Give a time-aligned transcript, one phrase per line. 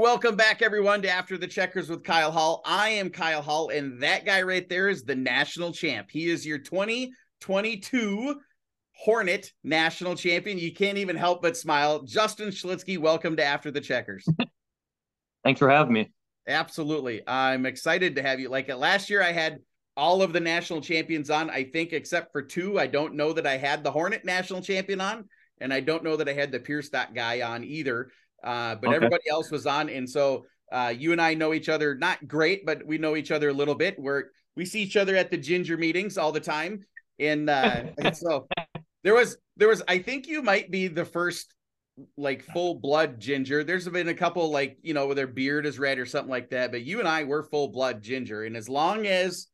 [0.00, 2.62] Welcome back, everyone, to After the Checkers with Kyle Hall.
[2.64, 6.08] I am Kyle Hall, and that guy right there is the national champ.
[6.10, 8.40] He is your 2022
[8.92, 10.56] Hornet national champion.
[10.56, 12.02] You can't even help but smile.
[12.04, 14.26] Justin Schelitzche, welcome to After the Checkers.
[15.44, 16.10] Thanks for having me.
[16.48, 17.20] Absolutely.
[17.28, 18.48] I'm excited to have you.
[18.48, 19.58] Like last year, I had
[19.98, 22.78] all of the national champions on, I think, except for two.
[22.78, 25.28] I don't know that I had the Hornet national champion on,
[25.60, 28.10] and I don't know that I had the Pure Stock guy on either
[28.42, 28.96] uh, but okay.
[28.96, 29.88] everybody else was on.
[29.88, 33.30] And so uh, you and I know each other not great, but we know each
[33.30, 33.98] other a little bit.
[33.98, 34.24] We're
[34.56, 36.84] we see each other at the ginger meetings all the time.
[37.18, 38.46] And, uh, and so
[39.04, 41.54] there was there was I think you might be the first
[42.16, 43.64] like full blood ginger.
[43.64, 46.50] There's been a couple like you know where their beard is red or something like
[46.50, 48.44] that, but you and I were full blood ginger.
[48.44, 49.48] And as long as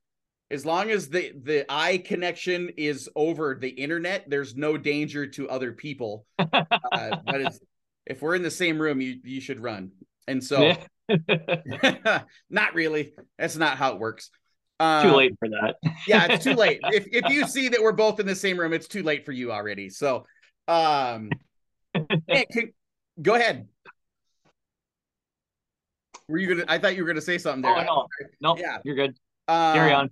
[0.50, 5.48] as long as the the eye connection is over the internet, there's no danger to
[5.48, 6.26] other people.
[6.38, 7.60] uh, but it's
[8.06, 9.90] if we're in the same room, you you should run.
[10.28, 10.78] And so, yeah.
[12.50, 13.14] not really.
[13.38, 14.30] That's not how it works.
[14.78, 15.76] Um, too late for that.
[16.06, 16.80] yeah, it's too late.
[16.84, 19.32] If if you see that we're both in the same room, it's too late for
[19.32, 19.88] you already.
[19.88, 20.26] So,
[20.68, 21.30] um,
[22.28, 22.72] hey, can,
[23.20, 23.68] go ahead.
[26.28, 26.64] Were you gonna?
[26.68, 27.86] I thought you were gonna say something there.
[27.88, 28.06] Oh
[28.40, 29.16] no, no, yeah, you're good.
[29.48, 30.10] Um, Carry on.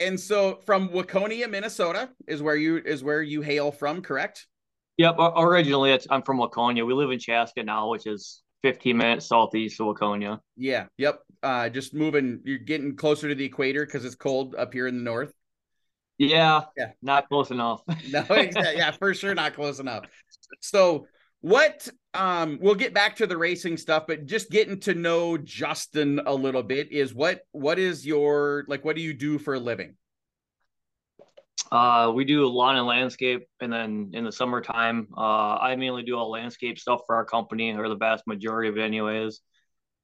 [0.00, 4.46] and so, from Waconia, Minnesota, is where you is where you hail from, correct?
[4.98, 5.16] Yep.
[5.18, 6.86] Originally, it's I'm from Waconia.
[6.86, 10.40] We live in Chaska now, which is 15 minutes southeast of Waconia.
[10.56, 10.86] Yeah.
[10.96, 11.20] Yep.
[11.42, 12.40] Uh, just moving.
[12.44, 15.32] You're getting closer to the equator because it's cold up here in the north.
[16.18, 16.62] Yeah.
[16.76, 16.92] Yeah.
[17.02, 17.82] Not close enough.
[18.10, 18.20] no.
[18.30, 18.76] Exactly.
[18.76, 20.04] Yeah, for sure, not close enough.
[20.60, 21.06] So,
[21.42, 21.86] what?
[22.14, 26.34] Um, we'll get back to the racing stuff, but just getting to know Justin a
[26.34, 28.84] little bit is what what is your like?
[28.84, 29.96] What do you do for a living?
[31.72, 36.16] Uh, we do lawn and landscape, and then in the summertime, uh, I mainly do
[36.16, 39.40] all landscape stuff for our company, or the vast majority of it, anyways.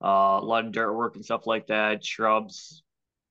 [0.02, 2.82] Uh, a lot of dirt work and stuff like that, shrubs,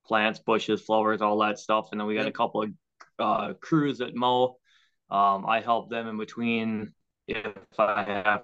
[0.05, 1.89] plants, bushes, flowers, all that stuff.
[1.91, 2.69] And then we got a couple of
[3.19, 4.57] uh, crews that mow.
[5.09, 6.93] Um, I help them in between
[7.27, 8.43] if I have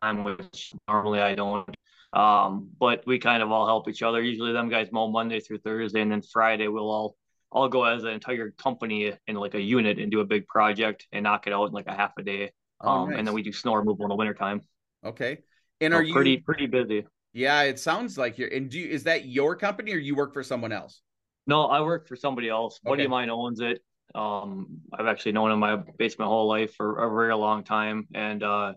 [0.00, 1.68] time, which normally I don't.
[2.12, 4.22] Um, but we kind of all help each other.
[4.22, 7.16] Usually, them guys mow Monday through Thursday, and then Friday we'll all
[7.54, 11.06] I'll go as an entire company in like a unit and do a big project
[11.12, 12.52] and knock it out in like a half a day.
[12.80, 13.18] Oh, um, nice.
[13.18, 14.60] and then we do snow removal in the wintertime.
[15.04, 15.38] Okay.
[15.80, 17.06] And so are you pretty pretty busy?
[17.32, 18.48] Yeah, it sounds like you're.
[18.48, 21.00] And do you, is that your company or you work for someone else?
[21.46, 22.80] No, I work for somebody else.
[22.84, 22.92] Okay.
[22.92, 23.82] Buddy of mine owns it.
[24.14, 28.42] Um, I've actually known him my basement whole life for a very long time, and
[28.42, 28.74] uh,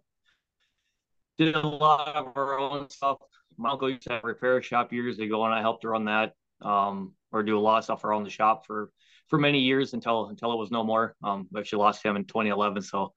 [1.37, 3.17] did a lot of our own stuff.
[3.57, 6.33] My uncle used to have a repair shop years ago, and I helped run that.
[6.61, 8.89] Um, or do a lot of stuff around the shop for
[9.27, 11.15] for many years until until it was no more.
[11.23, 13.13] Um, we actually lost him in 2011, so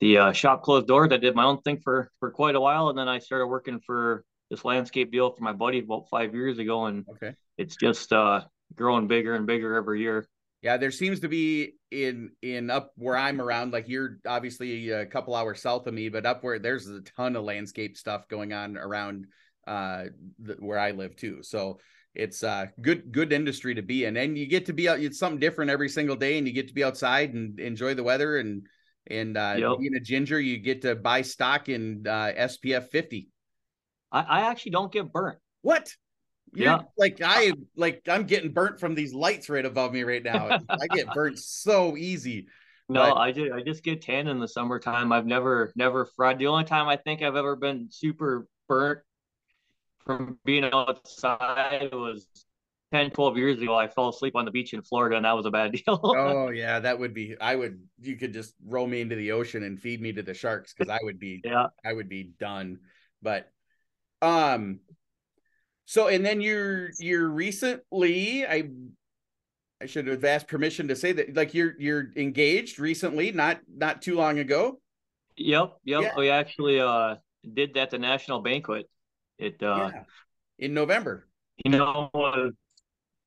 [0.00, 1.10] the uh, shop closed doors.
[1.12, 3.80] I did my own thing for for quite a while, and then I started working
[3.80, 7.34] for this landscape deal for my buddy about five years ago, and okay.
[7.56, 8.42] it's just uh,
[8.74, 10.26] growing bigger and bigger every year.
[10.62, 13.72] Yeah, there seems to be in in up where I'm around.
[13.72, 17.36] Like you're obviously a couple hours south of me, but up where there's a ton
[17.36, 19.26] of landscape stuff going on around
[19.66, 20.04] uh
[20.38, 21.42] the, where I live too.
[21.42, 21.78] So
[22.14, 24.16] it's uh good good industry to be in.
[24.16, 26.68] And you get to be out it's something different every single day and you get
[26.68, 28.66] to be outside and enjoy the weather and
[29.08, 29.78] and uh yep.
[29.78, 33.28] being a ginger you get to buy stock in uh spf 50
[34.12, 35.38] i, I actually don't get burnt.
[35.62, 35.90] What?
[36.54, 36.80] You're, yeah.
[36.98, 40.60] like i like i'm getting burnt from these lights right above me right now.
[40.68, 42.46] I get burnt so easy.
[42.90, 43.16] No but...
[43.16, 45.12] i just i just get tan in the summertime.
[45.12, 46.38] I've never never fried.
[46.38, 49.00] The only time i think i've ever been super burnt
[50.04, 52.26] from being outside it was
[52.92, 53.74] 10, 12 years ago.
[53.74, 56.00] I fell asleep on the beach in Florida, and that was a bad deal.
[56.02, 57.34] oh yeah, that would be.
[57.40, 57.80] I would.
[58.00, 60.90] You could just roll me into the ocean and feed me to the sharks because
[60.90, 61.40] I would be.
[61.44, 62.80] yeah, I would be done.
[63.22, 63.50] But,
[64.20, 64.80] um,
[65.86, 68.70] so and then you're you're recently I.
[69.80, 74.00] I should have asked permission to say that, like you're you're engaged recently, not not
[74.00, 74.80] too long ago.
[75.36, 76.02] Yep, yep.
[76.02, 76.12] Yeah.
[76.16, 77.16] We actually uh
[77.52, 78.88] did that the national banquet.
[79.38, 80.02] It uh, yeah.
[80.58, 81.28] in November.
[81.64, 82.50] You know, uh,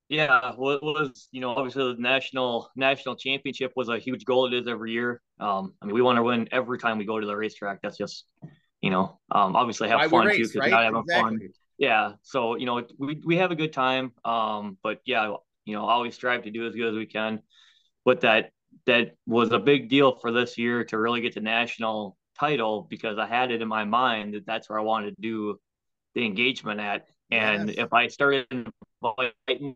[0.09, 4.45] yeah, well, it was you know obviously the national national championship was a huge goal.
[4.47, 5.21] It is every year.
[5.39, 7.81] Um, I mean, we want to win every time we go to the racetrack.
[7.81, 8.25] That's just
[8.81, 10.71] you know, um, obviously have Why fun race, too because right?
[10.71, 11.37] not having exactly.
[11.39, 11.49] fun.
[11.77, 14.13] Yeah, so you know, we we have a good time.
[14.23, 15.33] Um, but yeah,
[15.65, 17.41] you know, always strive to do as good as we can.
[18.03, 18.51] But that
[18.85, 23.17] that was a big deal for this year to really get the national title because
[23.17, 25.59] I had it in my mind that that's where I wanted to do
[26.15, 27.07] the engagement at.
[27.31, 27.77] And yes.
[27.77, 29.75] if I started inviting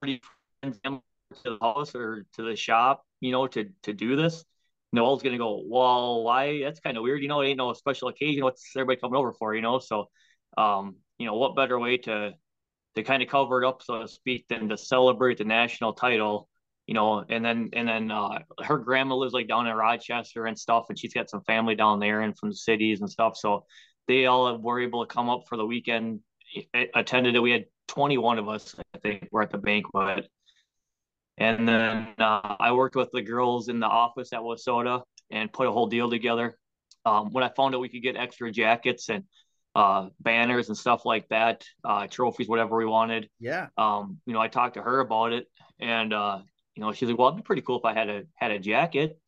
[0.00, 0.22] 40
[0.60, 1.00] friends to
[1.44, 4.44] the house or to the shop, you know, to, to do this,
[4.92, 6.60] Noel's gonna go, well, why?
[6.62, 7.22] That's kind of weird.
[7.22, 8.44] You know, it ain't no special occasion.
[8.44, 9.54] What's everybody coming over for?
[9.54, 10.06] You know, so
[10.56, 12.32] um, you know, what better way to
[12.94, 16.48] to kind of cover it up, so to speak, than to celebrate the national title.
[16.86, 20.58] You know, and then and then uh, her grandma lives like down in Rochester and
[20.58, 23.36] stuff, and she's got some family down there and from the cities and stuff.
[23.36, 23.66] So
[24.08, 26.20] they all were able to come up for the weekend.
[26.94, 27.40] Attended it.
[27.40, 30.28] We had 21 of us, I think, were at the banquet.
[31.38, 35.66] And then uh, I worked with the girls in the office at WISSOTA and put
[35.66, 36.56] a whole deal together.
[37.04, 39.24] Um, when I found out we could get extra jackets and
[39.74, 43.28] uh, banners and stuff like that, uh, trophies, whatever we wanted.
[43.38, 43.68] Yeah.
[43.76, 45.46] Um, you know, I talked to her about it,
[45.78, 46.38] and uh,
[46.74, 48.58] you know, she's like, "Well, it'd be pretty cool if I had a had a
[48.58, 49.20] jacket,"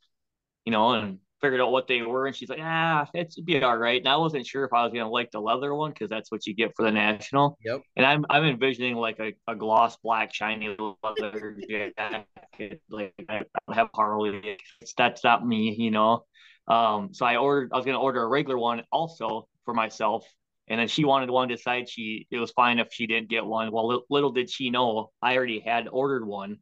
[0.65, 3.77] you know, and figured out what they were, and she's like, "Ah, it'd be all
[3.77, 6.31] right." And I wasn't sure if I was gonna like the leather one because that's
[6.31, 7.59] what you get for the national.
[7.65, 7.83] Yep.
[7.97, 12.83] And I'm I'm envisioning like a, a gloss black shiny leather jacket.
[12.91, 14.59] Like I don't have Harley.
[14.97, 16.25] That's not me, you know.
[16.67, 17.71] Um, so I ordered.
[17.73, 20.25] I was gonna order a regular one also for myself
[20.69, 23.73] and then she wanted one, decided she it was fine if she didn't get one.
[23.73, 26.59] Well, little did she know, I already had ordered one,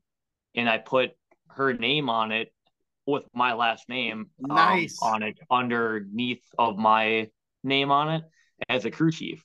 [0.55, 1.11] and I put
[1.49, 2.53] her name on it
[3.07, 4.99] with my last name um, nice.
[5.01, 7.29] on it underneath of my
[7.63, 8.25] name on it
[8.69, 9.45] as a crew chief.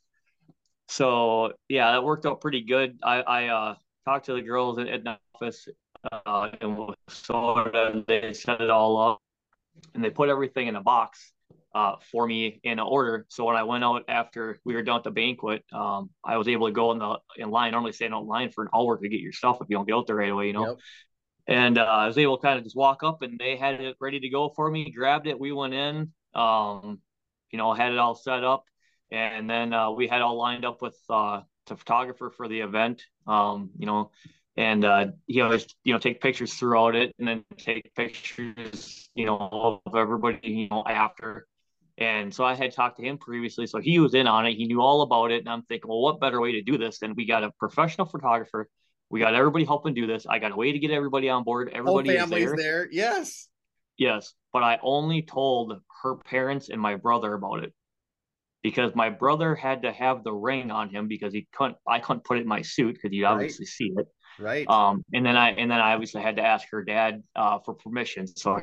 [0.87, 2.99] So yeah, that worked out pretty good.
[3.03, 3.75] I, I uh,
[4.05, 5.67] talked to the girls at, at the office
[6.11, 9.21] uh, and so they set it all up
[9.93, 11.31] and they put everything in a box
[11.73, 13.25] uh, for me in an order.
[13.29, 16.47] So when I went out after we were done at the banquet, um, I was
[16.47, 17.71] able to go in the in line.
[17.71, 19.95] Normally stand in line for an hour to get your stuff if you don't get
[19.95, 20.67] out there right away, you know.
[20.67, 20.77] Yep.
[21.47, 23.95] And uh, I was able to kind of just walk up and they had it
[23.99, 24.91] ready to go for me.
[24.91, 26.99] Grabbed it, we went in, um,
[27.51, 28.65] you know, had it all set up,
[29.11, 33.03] and then uh, we had all lined up with uh, the photographer for the event.
[33.27, 34.11] Um, you know,
[34.55, 39.25] and uh, he always you know take pictures throughout it and then take pictures you
[39.25, 41.47] know of everybody you know after
[41.97, 44.55] and so I had talked to him previously, so he was in on it.
[44.55, 46.97] He knew all about it, and I'm thinking, well, what better way to do this
[46.97, 48.67] than we got a professional photographer,
[49.11, 50.25] we got everybody helping do this.
[50.27, 51.69] I got a way to get everybody on board.
[51.73, 52.57] Everybody Whole family's is there.
[52.57, 52.89] there.
[52.91, 53.49] Yes,
[53.97, 57.73] yes, but I only told her parents and my brother about it
[58.63, 61.77] because my brother had to have the ring on him because he couldn't.
[61.87, 63.69] I couldn't put it in my suit because you obviously right.
[63.69, 64.07] see it.
[64.39, 64.67] Right.
[64.69, 67.73] Um, and then I and then I obviously had to ask her dad uh, for
[67.73, 68.27] permission.
[68.27, 68.61] So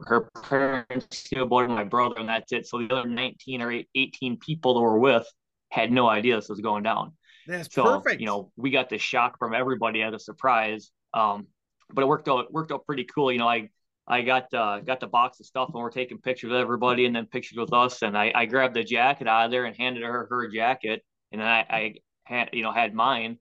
[0.00, 2.66] her parents, you know, my brother, and that's it.
[2.66, 5.26] So the other 19 or 18 people that were with
[5.70, 7.12] had no idea this was going down.
[7.46, 8.20] That's so, perfect.
[8.20, 10.90] You know, we got the shock from everybody as a surprise.
[11.14, 11.46] Um,
[11.92, 13.30] but it worked out worked out pretty cool.
[13.30, 13.70] You know, I
[14.06, 17.14] I got uh, got the box of stuff and we're taking pictures of everybody and
[17.14, 18.02] then pictures with us.
[18.02, 21.02] And I, I grabbed the jacket out of there and handed her her jacket.
[21.32, 21.94] And then I, I
[22.24, 23.38] had you know had mine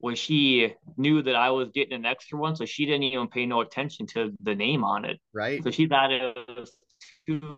[0.00, 3.46] was she knew that I was getting an extra one, so she didn't even pay
[3.46, 5.18] no attention to the name on it.
[5.32, 5.62] Right.
[5.62, 6.76] So she thought it was
[7.26, 7.56] two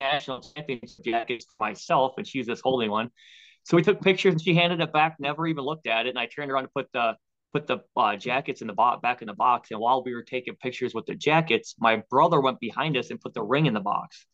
[0.00, 3.10] national championship jackets myself, and she's just holding one.
[3.64, 5.16] So we took pictures, and she handed it back.
[5.18, 7.16] Never even looked at it, and I turned around to put the
[7.52, 9.70] put the uh, jackets in the box back in the box.
[9.70, 13.20] And while we were taking pictures with the jackets, my brother went behind us and
[13.20, 14.24] put the ring in the box.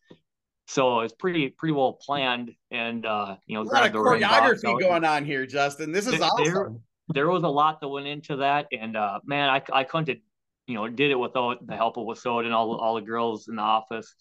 [0.69, 5.05] So it's pretty pretty well planned, and uh, you know, a lot of choreography going
[5.05, 5.93] on here, Justin.
[5.93, 6.83] This is there, awesome.
[7.09, 10.21] There was a lot that went into that, and uh, man, I I couldn't,
[10.67, 13.57] you know, did it without the help of WISSOTA and all all the girls in
[13.57, 14.13] the office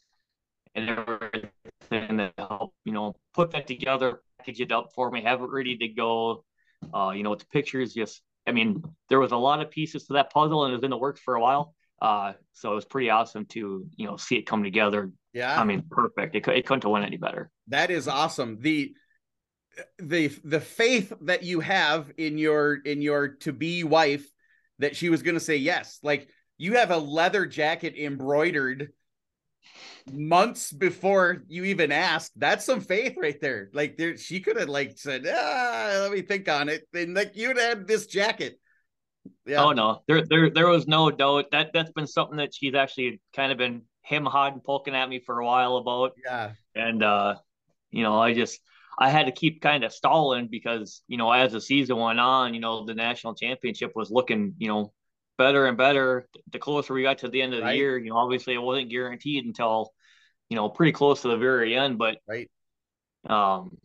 [0.75, 5.41] and everything that help, you know, put that together, package it up for me, have
[5.41, 6.43] it ready to go.
[6.93, 10.05] Uh, you know, with the pictures, just I mean, there was a lot of pieces
[10.05, 11.73] to that puzzle, and it was in the works for a while.
[12.01, 15.11] Uh, so it was pretty awesome to you know see it come together.
[15.33, 16.35] Yeah, I mean, perfect.
[16.35, 17.49] It, it couldn't have went any better.
[17.69, 18.59] That is awesome.
[18.59, 18.93] The
[19.97, 24.29] the the faith that you have in your in your to be wife
[24.79, 25.99] that she was going to say yes.
[26.03, 28.89] Like you have a leather jacket embroidered
[30.11, 32.31] months before you even asked.
[32.35, 33.69] That's some faith right there.
[33.73, 36.87] Like there, she could have like said, ah, let me think on it.
[36.93, 38.59] And like you'd had this jacket.
[39.45, 39.63] Yeah.
[39.63, 43.19] Oh no, there, there, there was no doubt that that's been something that she's actually
[43.35, 46.13] kind of been him hiding, poking at me for a while about.
[46.23, 46.51] Yeah.
[46.75, 47.35] And uh,
[47.91, 48.59] you know, I just
[48.99, 52.53] I had to keep kind of stalling because you know as the season went on,
[52.53, 54.93] you know, the national championship was looking, you know,
[55.37, 56.27] better and better.
[56.51, 57.77] The closer we got to the end of the right.
[57.77, 59.91] year, you know, obviously it wasn't guaranteed until,
[60.49, 61.97] you know, pretty close to the very end.
[61.97, 62.49] But right.
[63.27, 63.77] Um,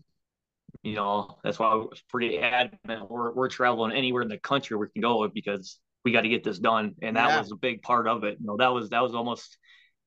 [0.82, 3.10] you know, that's why I was pretty adamant.
[3.10, 6.44] We're, we're traveling anywhere in the country we can go because we got to get
[6.44, 6.94] this done.
[7.02, 7.38] And that yeah.
[7.38, 8.38] was a big part of it.
[8.40, 9.58] You know, that was, that was almost,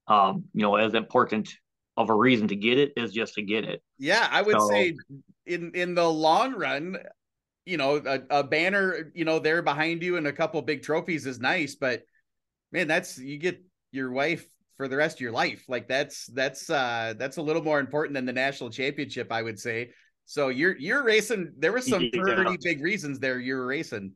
[0.08, 1.50] um, you know, as important
[1.96, 3.84] of a reason to get it is just to get it.
[4.00, 4.28] Yeah.
[4.32, 4.96] I would so, say
[5.46, 6.98] in, in the long run,
[7.66, 11.28] you know, a, a banner, you know, there behind you and a couple big trophies
[11.28, 12.02] is nice, but
[12.72, 14.46] man, that's, you get your wife
[14.78, 15.66] for the rest of your life.
[15.68, 19.60] Like that's that's uh that's a little more important than the national championship, I would
[19.60, 19.92] say.
[20.26, 21.54] So you're you're racing.
[21.58, 23.40] There was some pretty big reasons there.
[23.40, 24.14] You're racing.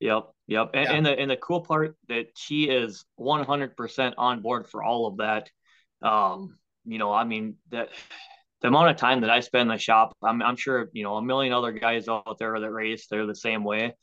[0.00, 0.70] Yep, yep.
[0.74, 0.92] And, yeah.
[0.94, 5.06] and the and the cool part that she is 100 percent on board for all
[5.06, 5.50] of that.
[6.02, 7.90] Um, you know, I mean that
[8.60, 11.16] the amount of time that I spend in the shop, I'm I'm sure you know
[11.16, 13.94] a million other guys out there that race, they're the same way.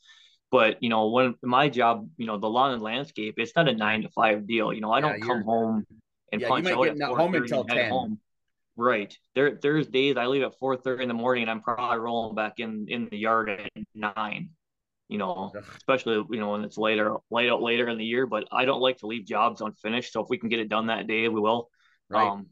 [0.50, 3.74] But you know, when my job, you know, the lawn and landscape, it's not a
[3.74, 4.72] nine to five deal.
[4.72, 5.86] You know, I don't come home
[6.32, 7.90] and yeah, punch out at home until ten.
[7.90, 8.18] Home.
[8.76, 9.16] Right.
[9.34, 12.34] There there's days I leave at four thirty in the morning and I'm probably rolling
[12.34, 14.50] back in in the yard at nine
[15.10, 18.26] you know, especially you know when it's later, late out later in the year.
[18.26, 20.12] But I don't like to leave jobs unfinished.
[20.12, 21.68] So if we can get it done that day, we will.
[22.08, 22.28] Right.
[22.28, 22.46] Um,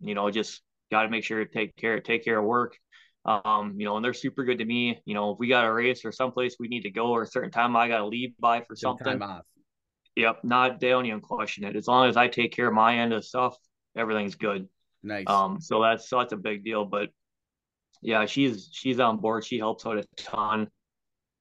[0.00, 2.78] you know, just got to make sure to take care take care of work.
[3.28, 5.02] Um, you know, and they're super good to me.
[5.04, 7.26] You know, if we got a race or someplace we need to go or a
[7.26, 9.20] certain time I got to leave by for something.
[10.16, 11.76] Yep, not they don't even question it.
[11.76, 13.54] As long as I take care of my end of stuff,
[13.94, 14.66] everything's good.
[15.02, 15.26] Nice.
[15.28, 16.86] Um, so that's so that's a big deal.
[16.86, 17.10] But
[18.00, 19.44] yeah, she's she's on board.
[19.44, 20.68] She helps out a ton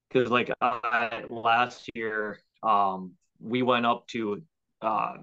[0.10, 4.42] because like I, last year um we went up to
[4.82, 5.14] uh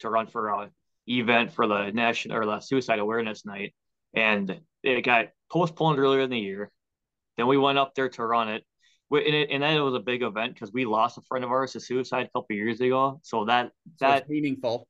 [0.00, 0.70] to run for a
[1.06, 3.74] event for the national or the suicide awareness night
[4.14, 6.70] and it got postponed earlier in the year
[7.36, 8.62] then we went up there to run it
[9.10, 11.50] and, it, and then it was a big event because we lost a friend of
[11.50, 14.88] ours to suicide a couple years ago so that so that meaningful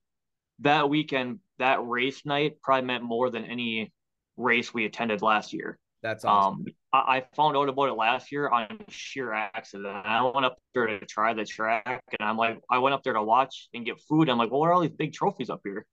[0.60, 3.92] that weekend that race night probably meant more than any
[4.36, 6.60] race we attended last year that's awesome.
[6.60, 9.86] Um, I, I found out about it last year on sheer accident.
[9.86, 13.14] I went up there to try the track, and I'm like, I went up there
[13.14, 14.28] to watch and get food.
[14.28, 15.86] I'm like, well, what are all these big trophies up here?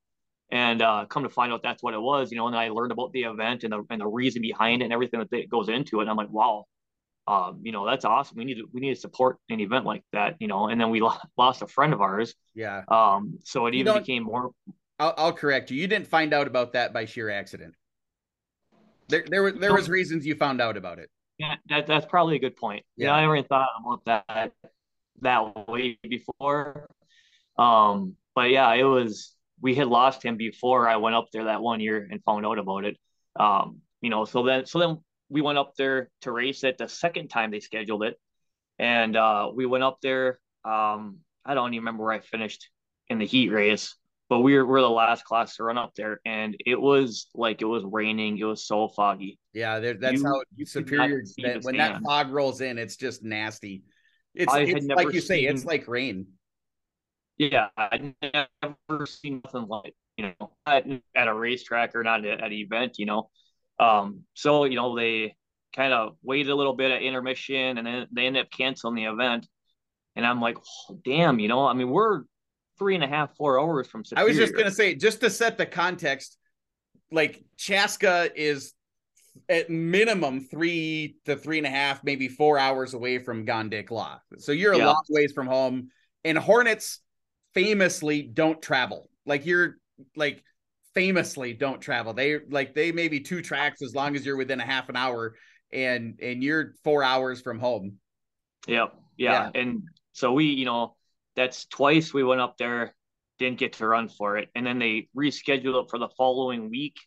[0.51, 2.48] And uh, come to find out that's what it was, you know.
[2.48, 5.25] And I learned about the event and the and the reason behind it and everything
[5.31, 6.01] that goes into it.
[6.01, 6.65] And I'm like, wow,
[7.27, 8.38] um, you know, that's awesome.
[8.38, 10.67] We need to we need to support an event like that, you know.
[10.67, 11.01] And then we
[11.38, 12.36] lost a friend of ours.
[12.53, 12.84] Yeah.
[12.89, 13.39] Um.
[13.43, 14.51] So it even became more.
[15.00, 15.79] I'll, I'll correct you.
[15.79, 17.75] You didn't find out about that by sheer accident.
[19.08, 21.10] There, there was there was reasons you found out about it.
[21.38, 22.86] Yeah, that, that's probably a good point.
[22.98, 24.53] Yeah, yeah I never thought about that
[25.22, 26.88] that way before.
[27.58, 31.61] Um, but yeah, it was we had lost him before I went up there that
[31.61, 32.97] one year and found out about it.
[33.39, 34.97] Um, you know, so then so then
[35.29, 38.19] we went up there to race it the second time they scheduled it,
[38.79, 40.39] and uh, we went up there.
[40.65, 42.69] Um, I don't even remember where I finished
[43.07, 43.95] in the heat race,
[44.29, 46.21] but we were, we are the last class to run up there.
[46.25, 48.37] And it was like it was raining.
[48.37, 49.37] It was so foggy.
[49.53, 53.83] Yeah that's you, how you superior that, when that fog rolls in it's just nasty.
[54.33, 56.27] It's, it's like you say it's like rain
[57.50, 58.13] yeah i
[58.89, 62.53] never seen nothing like you know at, at a racetrack or not at, at an
[62.53, 63.29] event you know
[63.79, 65.36] um so you know they
[65.75, 69.05] kind of waited a little bit at intermission and then they ended up canceling the
[69.05, 69.48] event
[70.15, 72.24] and i'm like oh, damn you know i mean we're
[72.81, 74.25] three and a half, four hours from Superior.
[74.25, 76.36] I was just gonna say, just to set the context,
[77.12, 78.74] like Chaska is
[79.48, 84.19] at minimum three to three and a half, maybe four hours away from Gondik Law.
[84.39, 84.88] So you're a yeah.
[84.88, 85.89] long ways from home.
[86.25, 87.01] And Hornets
[87.53, 89.10] famously don't travel.
[89.25, 89.77] Like you're
[90.15, 90.43] like
[90.93, 92.13] famously don't travel.
[92.13, 94.96] They like they may be two tracks as long as you're within a half an
[94.96, 95.36] hour
[95.72, 97.98] and and you're four hours from home.
[98.67, 98.93] Yep.
[99.17, 99.50] Yeah.
[99.53, 99.62] yeah.
[99.62, 100.96] And so we, you know,
[101.36, 102.93] that's twice we went up there,
[103.39, 104.50] didn't get to run for it.
[104.55, 106.98] And then they rescheduled it for the following week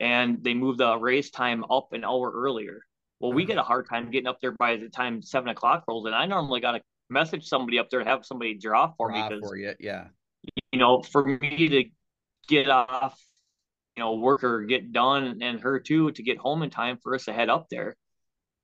[0.00, 2.80] and they moved the race time up an hour earlier.
[3.20, 3.52] Well, we mm-hmm.
[3.52, 6.06] get a hard time getting up there by the time seven o'clock rolls.
[6.06, 9.22] And I normally got to message somebody up there to have somebody draw for draw
[9.22, 9.28] me.
[9.28, 9.74] Because, for you.
[9.80, 10.06] Yeah.
[10.72, 11.84] You know, for me to
[12.48, 13.18] get off,
[13.96, 17.14] you know, work or get done and her too to get home in time for
[17.14, 17.96] us to head up there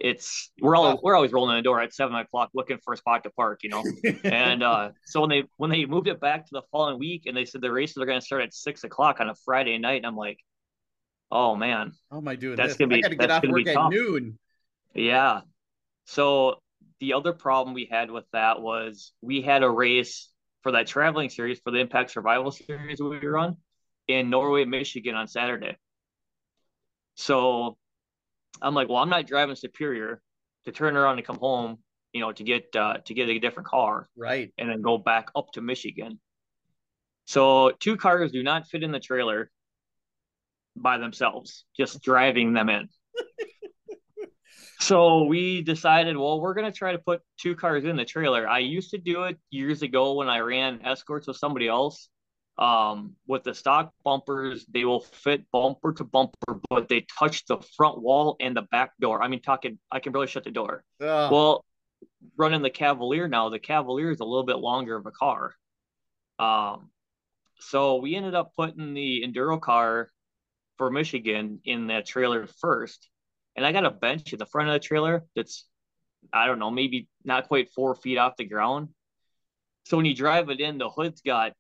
[0.01, 3.23] it's we're all we're always rolling the door at seven o'clock looking for a spot
[3.25, 3.85] to park, you know.
[4.25, 7.37] and uh, so when they when they moved it back to the following week and
[7.37, 10.03] they said the races are going to start at six o'clock on a Friday night,
[10.05, 10.39] I'm like,
[11.31, 12.57] oh man, how am I doing?
[12.57, 12.79] That's this?
[12.79, 14.39] gonna be I got to get off work at noon.
[14.95, 15.43] Yeah.
[16.07, 16.61] So
[17.01, 20.31] the other problem we had with that was we had a race
[20.63, 23.57] for that traveling series for the Impact Survival Series we were on
[24.07, 25.77] in Norway, Michigan on Saturday.
[27.15, 27.77] So
[28.61, 30.21] I'm like, well, I'm not driving Superior
[30.67, 31.79] to turn around and come home,
[32.13, 35.29] you know, to get uh, to get a different car, right, and then go back
[35.35, 36.21] up to Michigan.
[37.25, 39.51] So two cars do not fit in the trailer
[40.77, 42.89] by themselves, just driving them in.
[44.81, 48.49] So we decided, well, we're gonna try to put two cars in the trailer.
[48.49, 52.09] I used to do it years ago when I ran escorts with somebody else,
[52.61, 57.59] um, with the stock bumpers, they will fit bumper to bumper, but they touch the
[57.77, 59.23] front wall and the back door.
[59.23, 60.85] I mean, talking, I can barely shut the door.
[61.01, 61.33] Ugh.
[61.33, 61.65] Well,
[62.37, 65.55] running the Cavalier now, the Cavalier is a little bit longer of a car.
[66.39, 66.91] Um,
[67.61, 70.11] so we ended up putting the enduro car
[70.77, 73.09] for Michigan in that trailer first.
[73.57, 75.67] And I got a bench at the front of the trailer that's,
[76.33, 78.89] I don't know, maybe not quite four feet off the ground.
[79.85, 81.53] So when you drive it in, the hood's got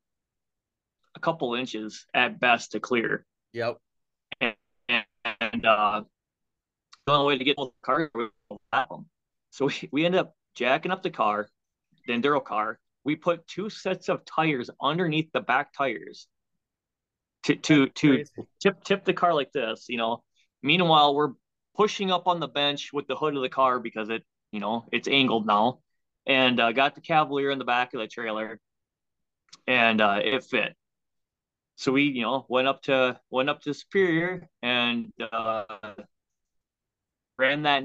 [1.14, 3.26] a couple inches at best to clear.
[3.52, 3.78] Yep.
[4.40, 4.54] And,
[5.40, 6.02] and uh,
[7.06, 8.10] the only way to get the car
[8.72, 9.06] them.
[9.50, 11.48] So we, we ended up jacking up the car,
[12.06, 12.78] the enduro car.
[13.04, 16.28] We put two sets of tires underneath the back tires
[17.44, 18.24] to to to
[18.60, 20.22] tip tip the car like this, you know.
[20.62, 21.32] Meanwhile, we're
[21.76, 24.86] pushing up on the bench with the hood of the car because it, you know,
[24.92, 25.80] it's angled now,
[26.26, 28.60] and uh, got the Cavalier in the back of the trailer,
[29.66, 30.74] and uh, it fit.
[31.76, 35.64] So we, you know, went up to went up to Superior and uh,
[37.38, 37.84] ran that.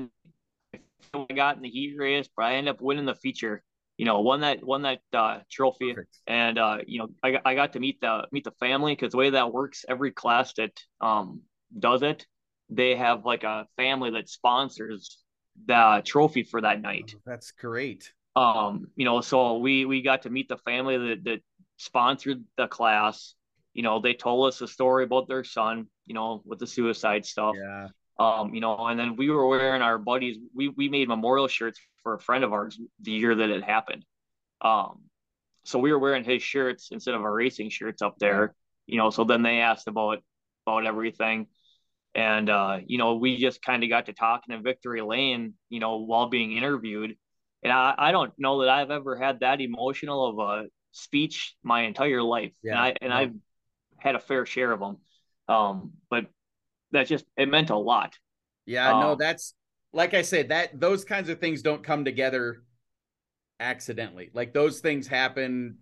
[1.14, 3.64] I got in the heat race, but I ended up winning the feature
[3.98, 6.18] you know, won that won that uh, trophy, Perfect.
[6.28, 9.18] and uh, you know, I, I got to meet the meet the family because the
[9.18, 11.42] way that works, every class that um,
[11.78, 12.26] does it,
[12.70, 15.24] they have like a family that sponsors
[15.66, 17.14] the trophy for that night.
[17.16, 18.12] Oh, that's great.
[18.36, 21.42] Um, you know, so we we got to meet the family that that
[21.78, 23.34] sponsored the class.
[23.74, 25.88] You know, they told us a story about their son.
[26.06, 27.56] You know, with the suicide stuff.
[27.58, 27.88] Yeah.
[28.18, 30.38] Um, you know, and then we were wearing our buddies.
[30.54, 34.06] We we made memorial shirts for a friend of ours the year that it happened.
[34.62, 35.02] Um,
[35.64, 38.54] so we were wearing his shirts instead of our racing shirts up there,
[38.86, 39.10] you know.
[39.10, 40.20] So then they asked about
[40.66, 41.48] about everything,
[42.16, 45.80] and uh, you know, we just kind of got to talking in Victory Lane, you
[45.80, 47.16] know, while being interviewed.
[47.62, 51.84] And I, I don't know that I've ever had that emotional of a speech my
[51.84, 52.72] entire life, yeah.
[52.72, 53.34] and I and I've
[53.98, 54.98] had a fair share of them.
[55.48, 56.28] Um, but
[56.92, 58.18] that just it meant a lot.
[58.66, 59.54] Yeah, um, no, that's
[59.92, 62.64] like I said, that those kinds of things don't come together
[63.60, 64.30] accidentally.
[64.34, 65.80] Like those things happen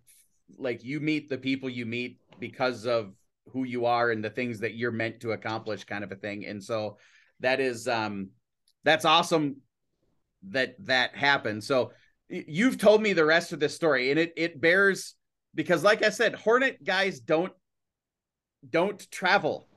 [0.58, 3.14] like you meet the people you meet because of
[3.52, 6.46] who you are and the things that you're meant to accomplish kind of a thing.
[6.46, 6.98] And so
[7.40, 8.30] that is um
[8.84, 9.58] that's awesome
[10.50, 11.64] that that happened.
[11.64, 11.92] So
[12.30, 15.16] you've told me the rest of this story and it it bears
[15.56, 17.54] because like I said, Hornet guys don't
[18.70, 19.68] don't travel.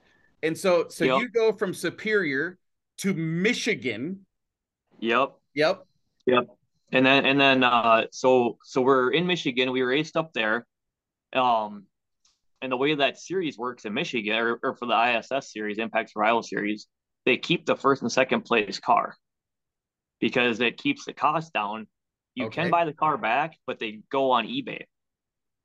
[0.43, 1.21] And so so yep.
[1.21, 2.59] you go from Superior
[2.99, 4.27] to Michigan
[5.01, 5.33] Yep.
[5.55, 5.87] Yep.
[6.27, 6.47] Yep.
[6.93, 9.73] And then and then uh so so we're in Michigan.
[9.73, 10.67] We raced up there.
[11.33, 11.85] Um
[12.63, 16.11] and the way that series works in Michigan or, or for the ISS series, Impact
[16.11, 16.87] Survival series,
[17.25, 19.17] they keep the first and second place car
[20.21, 21.87] because it keeps the cost down.
[22.35, 22.63] You okay.
[22.63, 24.83] can buy the car back, but they go on eBay.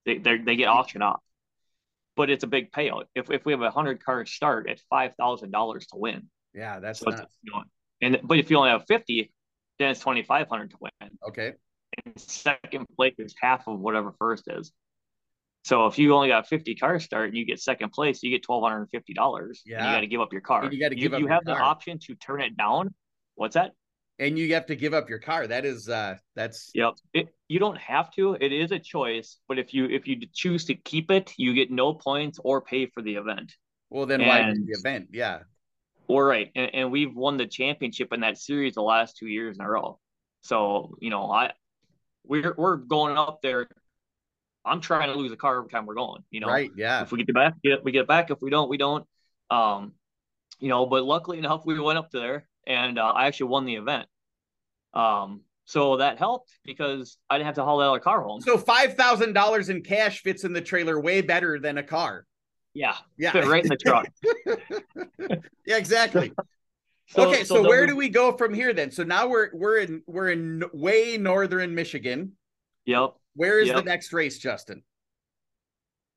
[0.05, 1.21] They they get auctioned off.
[2.15, 3.05] But it's a big payout.
[3.15, 6.29] If if we have a hundred car start at five thousand dollars to win.
[6.53, 7.63] Yeah, that's so you know,
[8.01, 9.31] and but if you only have 50,
[9.79, 11.11] then it's 2,500 to win.
[11.27, 11.53] Okay.
[12.05, 14.71] And second place is half of whatever first is.
[15.63, 18.45] So if you only got 50 cars start and you get second place, you get
[18.45, 19.59] $1,250.
[19.65, 19.85] Yeah.
[19.85, 20.63] you got to give up your car.
[20.63, 21.55] And you got to give you, up You have car.
[21.55, 22.93] the option to turn it down.
[23.35, 23.71] What's that?
[24.17, 25.47] And you have to give up your car.
[25.47, 26.71] That is, uh, that's.
[26.73, 26.93] Yep.
[27.13, 28.37] It, you don't have to.
[28.39, 29.37] It is a choice.
[29.47, 32.85] But if you if you choose to keep it, you get no points or pay
[32.85, 33.53] for the event.
[33.89, 35.09] Well, then and, why the event?
[35.11, 35.39] Yeah.
[36.07, 36.51] All right.
[36.55, 39.69] and, and we've won the championship in that series the last two years in a
[39.69, 39.99] row.
[40.41, 41.51] So you know, I
[42.23, 43.67] we're we're going up there.
[44.65, 46.23] I'm trying to lose a car every time we're going.
[46.29, 46.71] You know, right?
[46.75, 47.01] Yeah.
[47.01, 48.29] If we get it back, get we get it back.
[48.31, 49.05] If we don't, we don't.
[49.49, 49.93] Um,
[50.59, 53.75] you know, but luckily enough, we went up there and uh, I actually won the
[53.75, 54.07] event.
[54.93, 58.41] Um, so that helped because I didn't have to haul that other car home.
[58.41, 62.25] So five thousand dollars in cash fits in the trailer way better than a car.
[62.73, 62.95] Yeah.
[63.17, 63.31] Yeah.
[63.31, 64.07] Fit right in the truck.
[65.65, 66.31] yeah, exactly.
[67.07, 67.87] so, okay, so, so where we...
[67.87, 68.91] do we go from here then?
[68.91, 72.33] So now we're we're in we're in way northern Michigan.
[72.85, 73.13] Yep.
[73.35, 73.77] Where is yep.
[73.77, 74.83] the next race, Justin?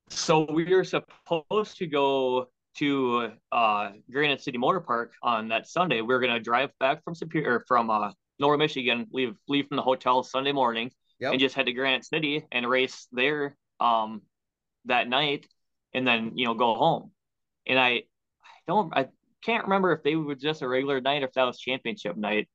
[0.09, 6.01] So we are supposed to go to uh, Granite City Motor Park on that Sunday.
[6.01, 10.23] We're gonna drive back from Superior from uh, Northern Michigan, leave leave from the hotel
[10.23, 11.31] Sunday morning, yep.
[11.31, 14.21] and just head to Granite City and race there um,
[14.85, 15.47] that night
[15.95, 17.11] and then you know go home.
[17.65, 18.03] And I, I
[18.67, 19.07] don't I
[19.43, 22.47] can't remember if they were just a regular night or if that was championship night.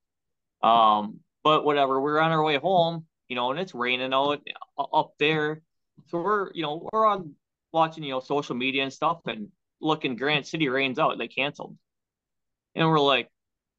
[0.62, 4.42] Um, but whatever, we're on our way home, you know, and it's raining out
[4.92, 5.62] up there.
[6.08, 7.34] So we're, you know, we're on
[7.72, 9.48] watching, you know, social media and stuff and
[9.80, 11.16] looking Granite City rains out.
[11.16, 11.76] They canceled.
[12.74, 13.30] And we're like,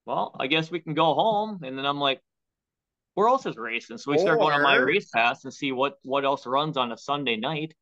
[0.07, 1.59] well, I guess we can go home.
[1.63, 2.21] And then I'm like,
[3.13, 3.99] where else is racing?
[3.99, 6.91] So we start going on my race pass and see what what else runs on
[6.91, 7.75] a Sunday night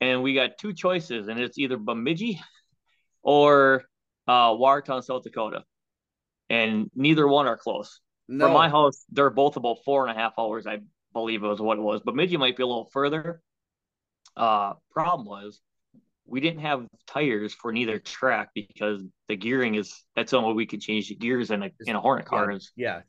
[0.00, 2.40] and we got two choices, and it's either Bemidji
[3.22, 3.84] or
[4.26, 5.64] uh, Watertown, South Dakota,
[6.50, 8.00] and neither one are close.
[8.28, 8.46] No.
[8.46, 10.80] From my house, they're both about four and a half hours, I
[11.12, 12.00] believe it was what it was.
[12.04, 13.40] But Bemidji might be a little further,
[14.36, 15.60] Uh, problem was
[16.26, 20.54] we didn't have tires for neither track because the gearing is that's the only way
[20.56, 23.00] we could change the gears in a in a Hornet car yeah, is yeah.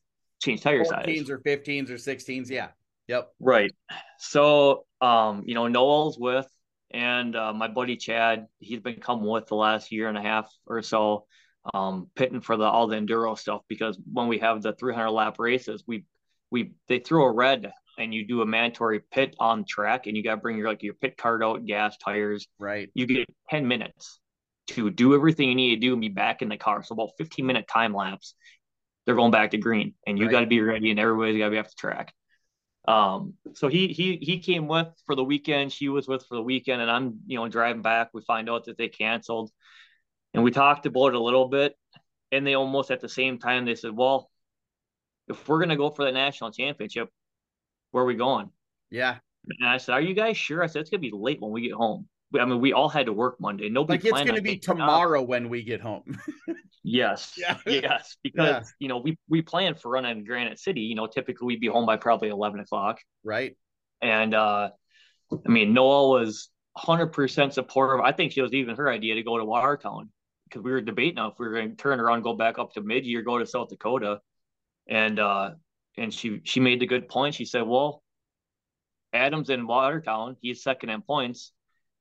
[0.41, 1.29] change tire 14s size.
[1.29, 2.49] or 15s or 16s.
[2.49, 2.69] Yeah.
[3.07, 3.29] Yep.
[3.39, 3.71] Right.
[4.19, 6.47] So um, you know, Noel's with
[6.91, 10.51] and uh, my buddy Chad, he's been coming with the last year and a half
[10.65, 11.25] or so,
[11.73, 15.35] um, pitting for the all the enduro stuff because when we have the 300 lap
[15.39, 16.05] races, we
[16.51, 20.23] we they throw a red and you do a mandatory pit on track and you
[20.23, 22.47] got to bring your like your pit card out, gas, tires.
[22.59, 22.89] Right.
[22.93, 24.19] You get 10 minutes
[24.67, 26.83] to do everything you need to do and be back in the car.
[26.83, 28.35] So about 15 minute time lapse.
[29.05, 30.31] They're going back to green and you Right.
[30.33, 32.13] got to be ready and everybody's got to be off the track.
[32.87, 35.73] Um, so he he he came with for the weekend.
[35.73, 38.09] She was with for the weekend, and I'm you know driving back.
[38.13, 39.51] We find out that they canceled,
[40.33, 41.75] and we talked about it a little bit.
[42.31, 44.29] And they almost at the same time they said, "Well,
[45.27, 47.09] if we're gonna go for the national championship,
[47.91, 48.49] where are we going?"
[48.89, 49.17] Yeah.
[49.59, 51.61] And I said, "Are you guys sure?" I said, "It's gonna be late when we
[51.61, 53.69] get home." I mean, we all had to work Monday.
[53.69, 56.03] Nobody Like it's going to be tomorrow when we get home.
[56.83, 57.33] Yes.
[57.37, 57.57] Yeah.
[57.65, 58.15] Yes.
[58.23, 58.63] Because Yeah.
[58.79, 60.81] you know we we planned for running Granite City.
[60.81, 62.99] You know, typically we'd be home by probably eleven o'clock.
[63.23, 63.57] right.
[64.01, 64.69] And uh,
[65.45, 68.05] I mean, Noel was 100% supportive.
[68.05, 70.11] I think it was even her idea to go to Watertown
[70.47, 72.81] because we were debating if we were going to turn around, go back up to
[72.81, 74.19] Mid or go to South Dakota.
[74.87, 75.51] And uh,
[75.97, 77.35] and she she made the good point.
[77.35, 78.03] She said, "Well,
[79.13, 81.51] Adams in Watertown, he's second in points.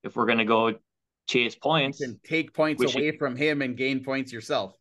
[0.05, 0.75] If we're going to go
[1.29, 4.75] chase points, and take points away from him and gain points yourself.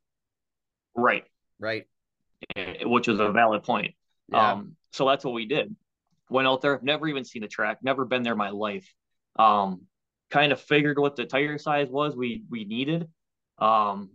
[0.95, 1.23] right?"
[1.57, 1.85] Right.
[2.55, 3.95] eh, Which was a valid point.
[4.29, 4.51] Yeah.
[4.51, 5.75] Um, so that's what we did.
[6.29, 8.91] Went out there, never even seen the track, never been there in my life.
[9.37, 9.81] Um,
[10.29, 13.07] kind of figured what the tire size was we we needed.
[13.59, 14.11] Um,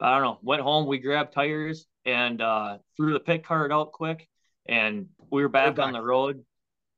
[0.00, 0.38] I don't know.
[0.42, 4.28] Went home, we grabbed tires and uh, threw the pit card out quick,
[4.66, 6.44] and we were back on the road.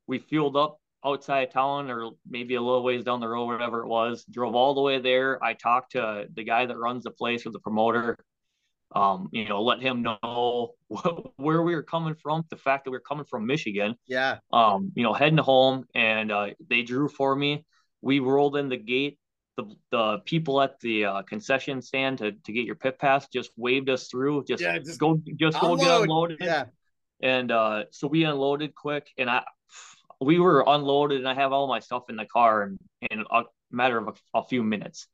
[0.06, 3.82] We fueled up outside of town, or maybe a little ways down the road, whatever
[3.82, 4.24] it was.
[4.30, 5.42] Drove all the way there.
[5.44, 8.18] I talked to the guy that runs the place with the promoter
[8.94, 10.74] um, you know, let him know
[11.36, 14.38] where we were coming from, the fact that we are coming from Michigan, yeah.
[14.52, 17.64] um, you know, heading home, and uh, they drew for me.
[18.02, 19.18] We rolled in the gate.
[19.56, 23.50] The, the people at the uh, concession stand to, to get your pit pass just
[23.56, 24.44] waved us through.
[24.44, 26.02] Just, Yeah, just go, just go get Unload.
[26.02, 26.38] unloaded.
[26.40, 26.64] Yeah.
[27.22, 29.44] And uh, so we unloaded quick, and I,
[30.20, 32.78] we were unloaded, and I have all my stuff in the car in,
[33.10, 35.06] in a matter of a, a few minutes.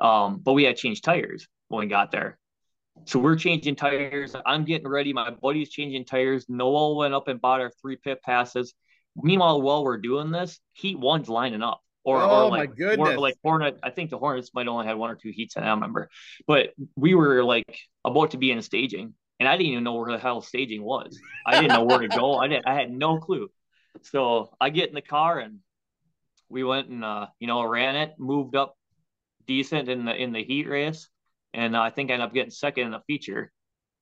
[0.00, 2.38] Um, but we had changed tires when we got there.
[3.04, 4.34] So we're changing tires.
[4.44, 5.12] I'm getting ready.
[5.12, 6.46] My buddy's changing tires.
[6.48, 8.74] Noel went up and bought our three pit passes.
[9.14, 11.80] Meanwhile, while we're doing this, Heat One's lining up.
[12.06, 13.16] Or, Oh, or my like, goodness.
[13.16, 13.80] Or like Hornet.
[13.82, 16.08] I think the Hornets might only had one or two heats, I don't remember.
[16.46, 20.12] But we were like about to be in staging, and I didn't even know where
[20.12, 21.18] the hell staging was.
[21.44, 22.36] I didn't know where to go.
[22.36, 22.66] I didn't.
[22.68, 23.50] I had no clue.
[24.02, 25.58] So I get in the car and
[26.48, 28.76] we went and uh, you know ran it, moved up
[29.46, 31.08] decent in the in the heat race,
[31.54, 33.50] and I think I ended up getting second in the feature.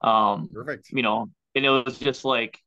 [0.03, 0.89] Um, Perfect.
[0.91, 2.59] you know, and it was just like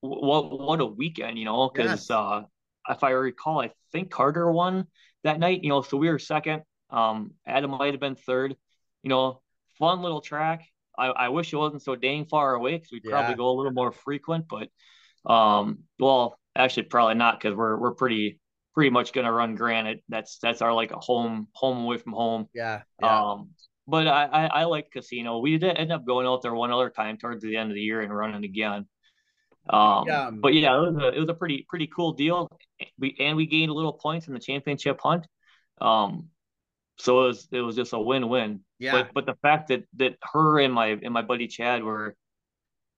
[0.00, 2.10] what what a weekend, you know, because Yes.
[2.10, 2.42] uh,
[2.88, 4.86] if I recall, I think Carter won
[5.24, 6.62] that night, you know, so we were second.
[6.90, 8.56] Um, Adam might have been third.
[9.02, 9.40] You know,
[9.78, 10.64] fun little track.
[10.98, 13.72] I, I wish it wasn't so dang far away because we'd probably go a little
[13.72, 14.68] more frequent, but
[15.30, 18.40] um, well, actually probably not because we're we're pretty
[18.74, 20.02] pretty much gonna run Granite.
[20.08, 22.48] That's that's our like a home home away from home.
[22.54, 22.82] Yeah.
[23.00, 23.30] Yeah.
[23.30, 23.50] Um,
[23.86, 25.38] but I, I, I like casino.
[25.38, 27.80] We did end up going out there one other time towards the end of the
[27.80, 28.86] year and running again.
[29.70, 30.30] Um, Yeah.
[30.32, 32.48] but yeah, it was a it was a pretty pretty cool deal.
[32.98, 35.26] We and we gained a little points in the championship hunt.
[35.80, 36.28] Um,
[36.98, 38.60] so it was it was just a win win.
[38.78, 38.92] yeah.
[38.92, 42.16] But but the fact that that her and my and my buddy Chad were,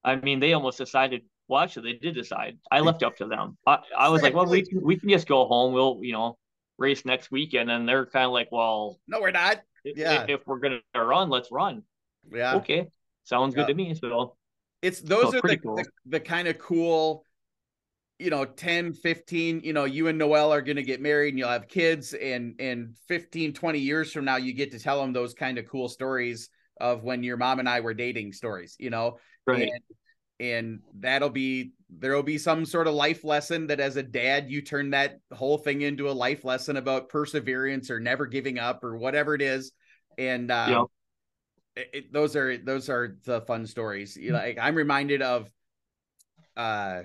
[0.05, 1.23] I mean, they almost decided.
[1.49, 2.59] Well, actually, they did decide.
[2.71, 3.59] I left it up to them.
[3.67, 5.73] I, I was like, well, we can, we can just go home.
[5.75, 6.39] We'll you know
[6.79, 9.61] race next weekend, and then they're kind of like, well, no, we're not.
[9.85, 10.25] if, Yeah.
[10.29, 11.83] if we're gonna run, let's run.
[12.33, 12.55] Yeah.
[12.57, 12.89] Okay,
[13.25, 13.63] sounds Yeah.
[13.63, 13.95] good to me.
[13.95, 14.37] So
[14.83, 15.77] It's those are the, cool.
[15.77, 17.25] the, the kind of cool,
[18.19, 21.38] you know, 10, 15, you know, you and Noel are going to get married and
[21.38, 25.12] you'll have kids and, and 15, 20 years from now, you get to tell them
[25.12, 26.49] those kind of cool stories
[26.81, 29.83] of when your mom and I were dating stories, you know, right, and,
[30.38, 34.62] and that'll be, there'll be some sort of life lesson that as a dad, you
[34.62, 38.97] turn that whole thing into a life lesson about perseverance or never giving up or
[38.97, 39.73] whatever it is.
[40.16, 40.87] And, uh, Yep.
[41.77, 44.17] It, it- those are those are the fun stories.
[44.17, 45.51] You know, Like I'm reminded of,
[46.57, 47.03] uh,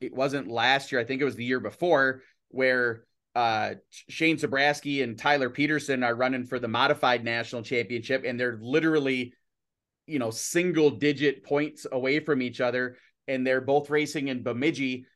[0.00, 1.00] it wasn't last year.
[1.00, 3.04] I think it was the year before where
[3.36, 3.74] uh
[4.08, 9.34] Shane Sabraski and Tyler Peterson are running for the modified national championship, and they're literally,
[10.06, 12.96] you know, single digit points away from each other,
[13.28, 15.06] and they're both racing in Bemidji.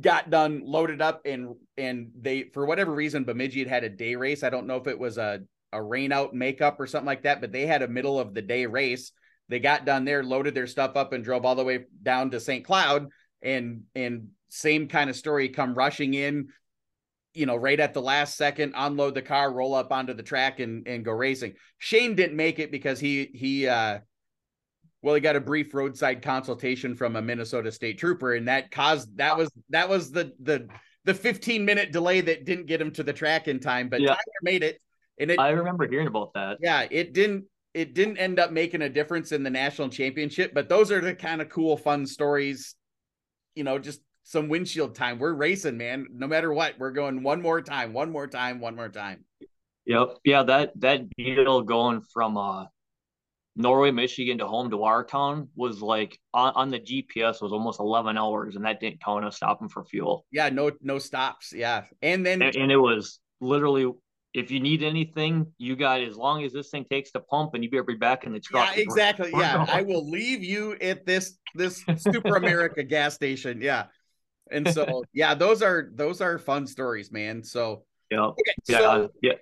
[0.00, 4.16] got done, loaded up, and and they for whatever reason, Bemidji had had a day
[4.16, 4.42] race.
[4.42, 7.40] I don't know if it was a a rain out makeup or something like that,
[7.40, 9.12] but they had a middle of the day race.
[9.48, 12.40] They got done there, loaded their stuff up, and drove all the way down to
[12.40, 12.64] St.
[12.64, 13.08] Cloud.
[13.42, 16.48] And and same kind of story, come rushing in,
[17.34, 20.60] you know, right at the last second, unload the car, roll up onto the track,
[20.60, 21.54] and and go racing.
[21.78, 23.98] Shane didn't make it because he he uh
[25.02, 29.16] well, he got a brief roadside consultation from a Minnesota state trooper, and that caused
[29.18, 30.68] that was that was the the
[31.04, 33.88] the 15 minute delay that didn't get him to the track in time.
[33.88, 34.08] But yeah.
[34.08, 34.80] Tyler made it,
[35.22, 35.38] and it.
[35.38, 36.58] I remember hearing about that.
[36.60, 40.68] Yeah, it didn't it didn't end up making a difference in the national championship, but
[40.68, 42.74] those are the kind of cool, fun stories.
[43.54, 45.18] You know, just some windshield time.
[45.18, 46.06] We're racing, man.
[46.12, 49.24] No matter what, we're going one more time, one more time, one more time.
[49.86, 50.18] Yep.
[50.24, 52.66] Yeah, that that deal going from uh
[53.54, 58.16] Norway, Michigan to home to Watertown was like on, on the GPS was almost 11
[58.16, 60.24] hours, and that didn't count us stopping for fuel.
[60.30, 61.52] Yeah, no, no stops.
[61.52, 63.92] Yeah, and then and, and, it was literally
[64.34, 67.62] if you need anything, you got as long as this thing takes to pump, and
[67.62, 68.74] you better be back in the truck.
[68.74, 69.30] Yeah, exactly.
[69.32, 73.60] We're, yeah, I will leave you at this this Super America gas station.
[73.60, 73.86] Yeah,
[74.50, 77.44] and so yeah, those are those are fun stories, man.
[77.44, 79.32] So yeah, okay, yeah, so uh, yeah.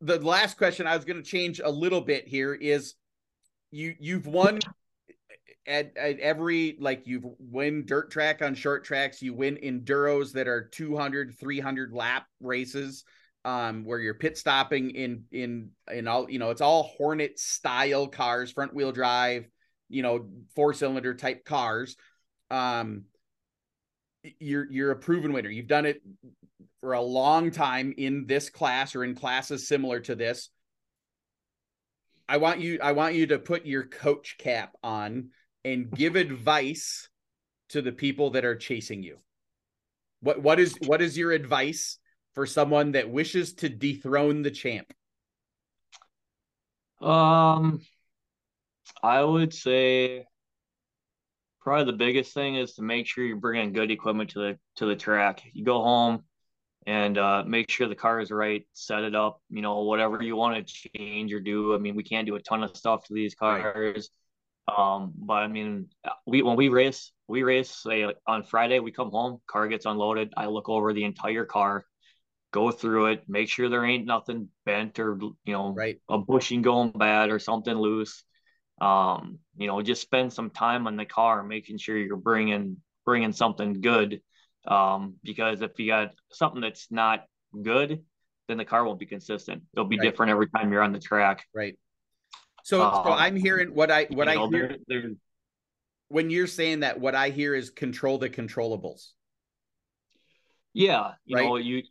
[0.00, 2.94] The last question I was going to change a little bit here is
[3.72, 4.60] you you've won
[5.66, 10.46] at, at every like you've win dirt track on short tracks you win enduros that
[10.46, 13.04] are 200 300 lap races
[13.44, 18.06] um where you're pit stopping in in in all you know it's all hornet style
[18.06, 19.46] cars front wheel drive
[19.88, 20.26] you know
[20.56, 21.96] four cylinder type cars.
[22.50, 23.04] Um
[24.38, 25.50] you're you're a proven winner.
[25.50, 26.02] You've done it
[26.80, 30.50] for a long time in this class or in classes similar to this.
[32.28, 35.30] I want you I want you to put your coach cap on
[35.64, 37.08] and give advice
[37.70, 39.18] to the people that are chasing you.
[40.20, 41.98] What what is what is your advice
[42.34, 44.92] for someone that wishes to dethrone the champ?
[47.00, 47.80] Um
[49.02, 50.26] I would say
[51.60, 54.86] probably the biggest thing is to make sure you're bringing good equipment to the to
[54.86, 55.42] the track.
[55.52, 56.24] You go home,
[56.86, 60.36] and uh, make sure the car is right, set it up, you know, whatever you
[60.36, 61.74] want to change or do.
[61.74, 64.10] I mean, we can't do a ton of stuff to these cars.
[64.68, 64.76] Right.
[64.76, 65.88] Um, but I mean,
[66.26, 70.32] we when we race, we race say on Friday, we come home, car gets unloaded.
[70.36, 71.84] I look over the entire car,
[72.52, 75.98] go through it, make sure there ain't nothing bent or you know, right.
[76.08, 78.22] a bushing going bad or something loose.
[78.80, 83.32] Um, you know, just spend some time on the car, making sure you're bringing bringing
[83.32, 84.20] something good
[84.66, 87.24] um, because if you got something that's not
[87.60, 88.02] good,
[88.48, 89.62] then the car won't be consistent.
[89.74, 90.04] It'll be right.
[90.04, 91.44] different every time you're on the track.
[91.54, 91.76] Right.
[92.64, 95.10] So, um, so I'm hearing what I what I know, hear they're, they're,
[96.08, 97.00] when you're saying that.
[97.00, 99.08] What I hear is control the controllables.
[100.72, 101.44] Yeah, you right?
[101.44, 101.82] know you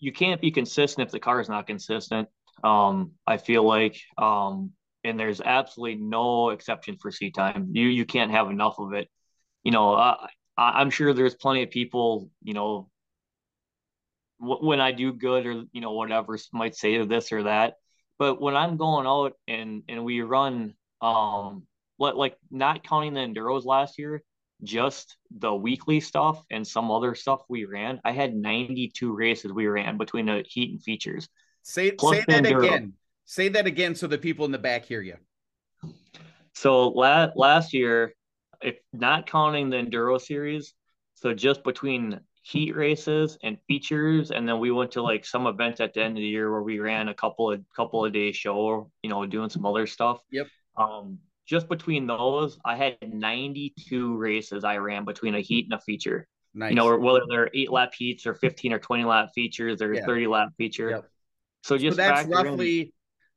[0.00, 2.28] you can't be consistent if the car is not consistent.
[2.64, 4.72] Um, I feel like, um,
[5.04, 7.70] and there's absolutely no exception for seat time.
[7.72, 9.08] You you can't have enough of it.
[9.62, 10.26] You know, uh,
[10.58, 12.90] I'm sure there's plenty of people, you know,
[14.38, 17.74] when I do good or you know whatever might say this or that,
[18.18, 21.66] but when I'm going out and and we run, um,
[21.98, 24.22] like not counting the enduros last year,
[24.62, 29.66] just the weekly stuff and some other stuff we ran, I had 92 races we
[29.66, 31.28] ran between the heat and features.
[31.62, 32.66] Say say that enduro.
[32.66, 32.92] again.
[33.24, 35.16] Say that again so the people in the back hear you.
[36.54, 38.14] So last last year
[38.62, 40.74] if not counting the enduro series,
[41.14, 45.80] so just between heat races and features, and then we went to like some events
[45.80, 48.36] at the end of the year where we ran a couple of couple of days
[48.36, 50.20] show, you know, doing some other stuff.
[50.30, 50.46] Yep.
[50.76, 51.18] Um,
[51.50, 56.28] just between those, I had 92 races I ran between a heat and a feature.
[56.54, 56.70] Nice.
[56.70, 60.06] You know, whether they're eight lap heats or 15 or 20 lap features or yeah.
[60.06, 60.90] 30 lap feature.
[60.90, 61.08] Yep.
[61.64, 62.92] So just so that's roughly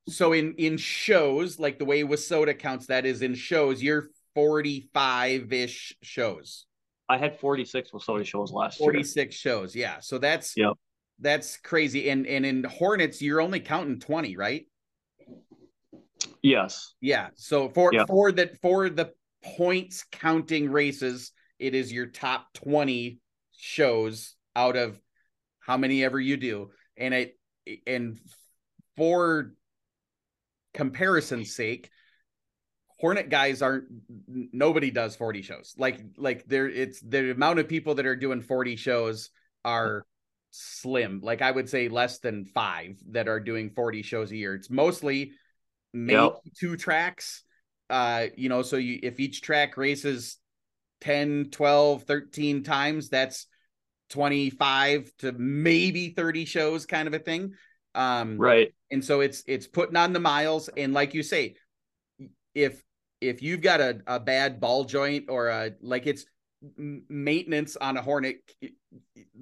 [0.06, 4.10] in, so in in shows like the way WISSOTA counts that is in shows you're
[4.36, 6.68] 45 ish shows.
[7.10, 9.32] I had 46 WISSOTA shows last 46 year.
[9.32, 9.76] shows.
[9.76, 10.00] Yeah.
[10.02, 10.74] So that's, yep.
[11.20, 12.10] that's crazy.
[12.10, 14.66] And, and in Hornets, you're only counting 20, right?
[16.44, 16.94] Yes.
[17.02, 17.30] Yeah.
[17.36, 18.08] So for, yep.
[18.08, 23.20] for the, for the points counting races, it is your top 20
[23.58, 25.00] shows out of
[25.60, 26.70] how many ever you do.
[26.98, 27.40] And it,
[27.88, 28.20] and
[28.98, 29.54] for
[30.74, 31.90] comparison's sake,
[33.00, 33.86] Hornet guys aren't
[34.28, 35.76] nobody does 40 shows.
[35.78, 39.30] Like like there it's the amount of people that are doing 40 shows
[39.66, 40.06] are
[40.52, 41.20] slim.
[41.22, 44.56] Like I would say less than 5 that are doing 40 shows a year.
[44.56, 45.34] It's mostly
[45.94, 46.40] maybe yep.
[46.60, 47.44] two tracks.
[47.90, 50.38] Uh you know, so you if each track races
[51.04, 53.48] 10, 12, 13 times, that's
[54.10, 57.54] 25 to maybe 30 shows kind of a thing.
[57.94, 58.74] Um, right.
[58.90, 60.70] And so it's it's putting on the miles.
[60.70, 61.56] And like you say,
[62.56, 62.82] if
[63.22, 66.26] if you've got a, a bad ball joint or a like it's
[66.78, 68.38] maintenance on a Hornet,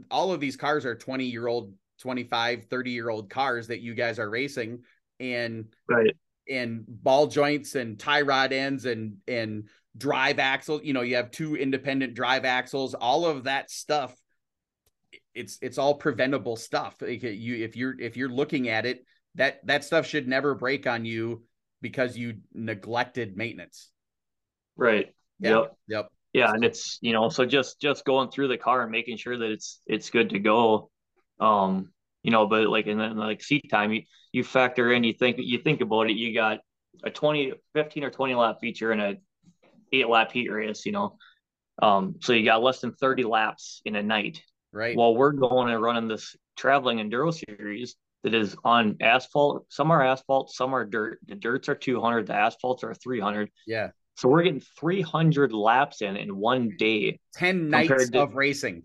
[0.10, 3.94] all of these cars are 20 year old, 25, 30 year old cars that you
[3.94, 4.80] guys are racing.
[5.20, 6.16] And right.
[6.50, 10.82] And ball joints and tie rod ends and and drive axles.
[10.84, 12.94] You know, you have two independent drive axles.
[12.94, 14.16] All of that stuff
[15.34, 16.96] it's it's all preventable stuff.
[17.02, 20.88] Like you if you're if you're looking at it, that that stuff should never break
[20.88, 21.44] on you
[21.82, 23.90] because you neglected maintenance.
[24.76, 25.14] Right.
[25.40, 25.50] Yeah.
[25.50, 25.78] Yep.
[25.88, 26.10] Yep.
[26.34, 29.38] Yeah, and it's you know so just just going through the car and making sure
[29.38, 30.90] that it's it's good to go.
[31.40, 31.92] Um,
[32.24, 35.38] you know, but like and then like seat time, you you factor in, you think
[35.40, 36.60] you think about it, you got
[37.04, 39.18] a 20, 15 or 20 lap feature and a
[39.92, 41.18] eight lap heat race, you know.
[41.82, 44.42] Um, so you got less than 30 laps in a night.
[44.72, 44.96] Right.
[44.96, 49.66] Well, we're going and running this traveling enduro series that is on asphalt.
[49.70, 51.20] Some are asphalt, some are dirt.
[51.28, 53.50] The dirts are 200, the asphalts are 300.
[53.66, 53.90] Yeah.
[54.18, 57.20] So we're getting 300 laps in in one day.
[57.34, 58.84] 10 nights to, of racing.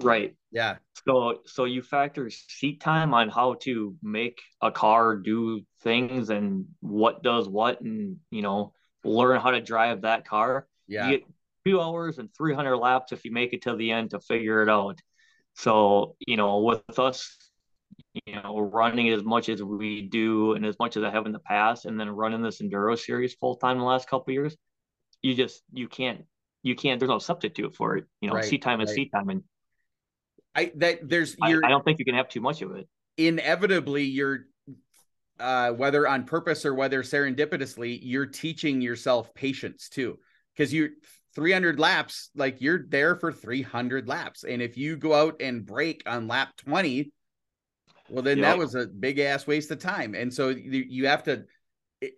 [0.00, 0.34] Right.
[0.52, 0.76] Yeah.
[1.06, 6.66] So so you factor seat time on how to make a car do things and
[6.80, 8.72] what does what and you know
[9.04, 10.66] learn how to drive that car.
[10.86, 11.08] Yeah.
[11.08, 11.26] You get
[11.66, 14.68] two hours and 300 laps if you make it to the end to figure it
[14.68, 15.00] out.
[15.54, 17.36] So, you know, with us,
[18.26, 21.32] you know, running as much as we do and as much as I have in
[21.32, 24.56] the past, and then running this enduro series full time the last couple years,
[25.20, 26.24] you just you can't
[26.62, 28.04] you can't there's no substitute for it.
[28.20, 28.94] You know, right, seat time is right.
[28.94, 29.28] seat time.
[29.30, 29.42] And
[30.58, 32.88] I that there's I, I don't think you can have too much of it.
[33.16, 34.46] Inevitably you're
[35.40, 40.18] uh, whether on purpose or whether serendipitously, you're teaching yourself patience too.
[40.56, 40.90] Because you're
[41.34, 44.42] 300 laps, like you're there for 300 laps.
[44.42, 47.12] And if you go out and break on lap 20,
[48.10, 50.14] well, then that was a big ass waste of time.
[50.14, 51.44] And so you, you have to,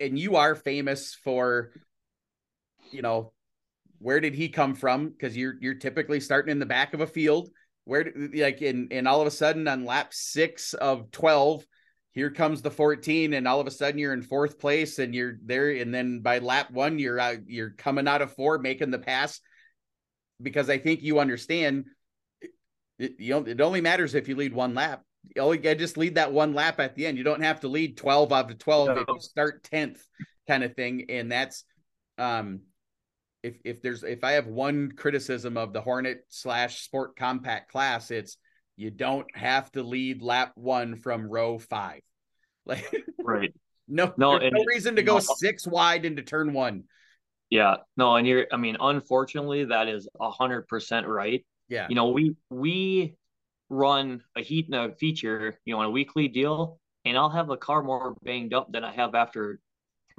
[0.01, 1.73] and you are famous for,
[2.91, 3.33] you know,
[3.99, 5.11] where did he come from?
[5.11, 7.51] Because you're you're typically starting in the back of a field.
[7.91, 11.67] Where like in and all of a sudden on lap six of 12,
[12.13, 15.39] here comes the 14 and all of a sudden you're in fourth place and you're
[15.45, 19.01] there and then by lap one you're out you're coming out of four making the
[19.01, 19.41] pass.
[20.41, 21.87] Because i think you understand
[23.01, 25.03] it, you know it only matters if you lead one lap.
[25.35, 27.19] You only just lead that one lap at the end.
[27.19, 28.95] You don't have to lead 12 out of 12 no.
[28.99, 29.99] if you start 10th
[30.47, 31.65] kind of thing and that's
[32.19, 32.61] um
[33.43, 38.11] if if there's if i have one criticism of the hornet slash sport compact class
[38.11, 38.37] it's
[38.81, 42.01] you don't have to lead lap one from row five.
[42.67, 42.85] Like
[43.19, 43.53] right.
[43.89, 46.85] No, no, no reason to go no, six wide into turn one.
[47.49, 51.45] Yeah, no, and you're I mean, unfortunately, that is a hundred percent right.
[51.69, 51.87] Yeah.
[51.89, 53.17] You know, we we
[53.71, 57.49] run a heat and a feature, you know, on a weekly deal, and I'll have
[57.49, 59.59] a car more banged up than I have after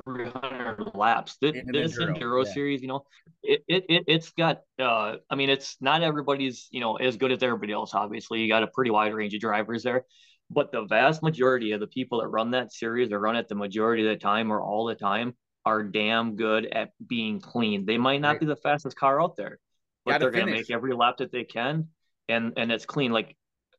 [0.06, 1.38] 300 laps.
[1.42, 2.54] This, this enduro, enduro yeah.
[2.54, 3.06] series, you know,
[3.44, 4.62] it, it, it it's got.
[4.80, 7.94] Uh, I mean, it's not everybody's, you know, as good as everybody else.
[7.94, 10.06] Obviously, you got a pretty wide range of drivers there,
[10.50, 13.56] but the vast majority of the people that run that series or run it the
[13.56, 15.36] majority of the time or all the time
[15.66, 17.86] are damn good at being clean.
[17.86, 18.40] They might not right.
[18.42, 19.60] be the fastest car out there,
[20.06, 21.90] but they're going to make every lap that they can,
[22.28, 23.12] and and it's clean.
[23.12, 23.36] Like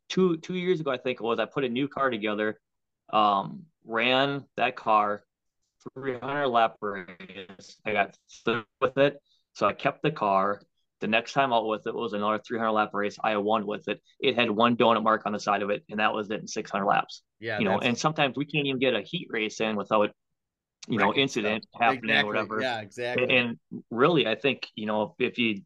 [0.09, 1.39] two two years ago, I think it was.
[1.39, 2.61] I put a new car together,
[3.13, 5.25] um, ran that car
[5.95, 7.77] 300 lap race.
[7.85, 9.19] I got stuck with it.
[9.55, 10.61] So I kept the car.
[11.01, 13.17] The next time out with it was another 300 lap race.
[13.23, 14.01] I won with it.
[14.21, 16.47] It had one donut mark on the side of it, and that was it in
[16.47, 17.23] 600 laps.
[17.41, 20.11] Yeah, you know, and sometimes we can't even get a heat race in without,
[20.87, 22.23] you know, incident happening exactly.
[22.23, 22.61] or whatever.
[22.61, 23.25] Yeah, exactly.
[23.25, 23.59] And, and
[23.91, 25.63] really, I think you know if you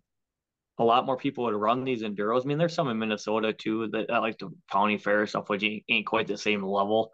[0.79, 2.43] a lot more people would run these enduros.
[2.45, 5.65] I mean, there's some in Minnesota too that I like the county fair stuff, which
[5.65, 7.13] ain't quite the same level.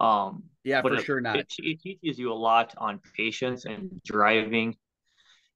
[0.00, 1.36] Um, yeah, for it, sure not.
[1.36, 4.76] It, it, teaches you a lot on patience and driving,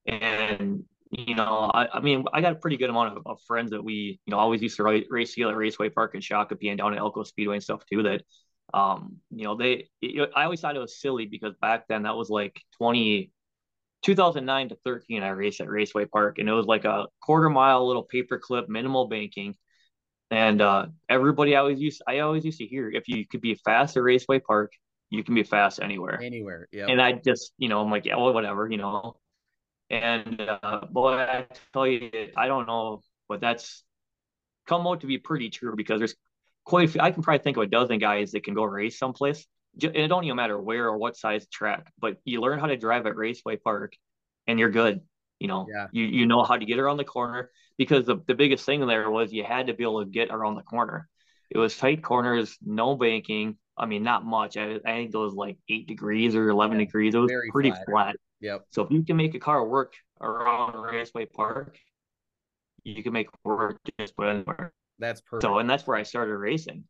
[0.07, 3.71] and you know, I, I mean, I got a pretty good amount of, of, friends
[3.71, 6.79] that we, you know, always used to race together at Raceway Park and Shakopee and
[6.79, 8.03] down at Elko Speedway and stuff too.
[8.03, 8.23] That,
[8.75, 12.29] um, you know, they, I always thought it was silly because back then that was
[12.29, 13.31] like 20,
[14.03, 17.87] 2009 to 13, I raced at Raceway Park and it was like a quarter mile
[17.87, 19.55] little paperclip minimal banking
[20.31, 23.97] and uh, everybody always used I always used to hear if you could be fast
[23.97, 24.73] at Raceway Park,
[25.11, 26.21] you can be fast anywhere.
[26.23, 26.87] Anywhere, yeah.
[26.87, 29.17] And I just, you know, I'm like, yeah, well, whatever, you know.
[29.91, 33.85] And uh, boy, I tell you, I don't know, but that's
[34.67, 36.15] come out to be pretty true because there's
[36.65, 38.99] quite a few, I can probably think of a dozen guys that can go race
[38.99, 39.47] someplace.
[39.81, 42.77] And it don't even matter where or what size track, but you learn how to
[42.77, 43.95] drive at Raceway Park
[44.47, 45.01] and you're good.
[45.41, 45.87] You know, Yeah.
[45.93, 49.09] you you know how to get around the corner because the, the biggest thing there
[49.11, 51.09] was you had to be able to get around the corner.
[51.51, 53.57] It was tight corners, no banking.
[53.77, 54.57] I mean, not much.
[54.57, 57.15] I, I think it was like eight degrees or 11 Yeah, degrees.
[57.15, 57.87] It was pretty flat.
[57.89, 58.17] flat.
[58.41, 58.67] Yep.
[58.71, 61.79] So if you can make a car work around Raceway Park,
[62.83, 64.73] you can make work just about anywhere.
[64.99, 65.43] That's perfect.
[65.43, 66.85] So, and that's where I started racing.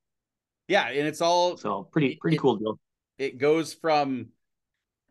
[0.66, 2.80] yeah, and it's all So pretty, pretty It- cool deal.
[3.18, 4.28] it goes from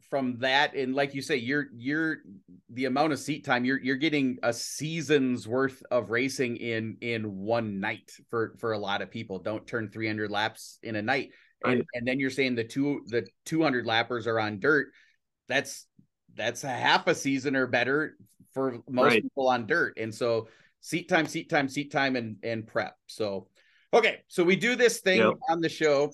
[0.09, 2.17] from that and like you say you're you're
[2.69, 7.37] the amount of seat time you're you're getting a season's worth of racing in in
[7.37, 9.39] one night for for a lot of people.
[9.39, 11.31] Don't turn 300 laps in a night.
[11.65, 14.87] And and then you're saying the two the 200 lappers are on dirt.
[15.49, 15.85] That's
[16.35, 18.15] that's a half a season or better
[18.53, 19.23] for most Right.
[19.23, 19.97] people on dirt.
[19.97, 20.47] And so
[20.81, 22.95] seat time seat time seat time and and prep.
[23.07, 23.47] So
[23.93, 25.33] okay so we do this thing Yep.
[25.49, 26.11] on the show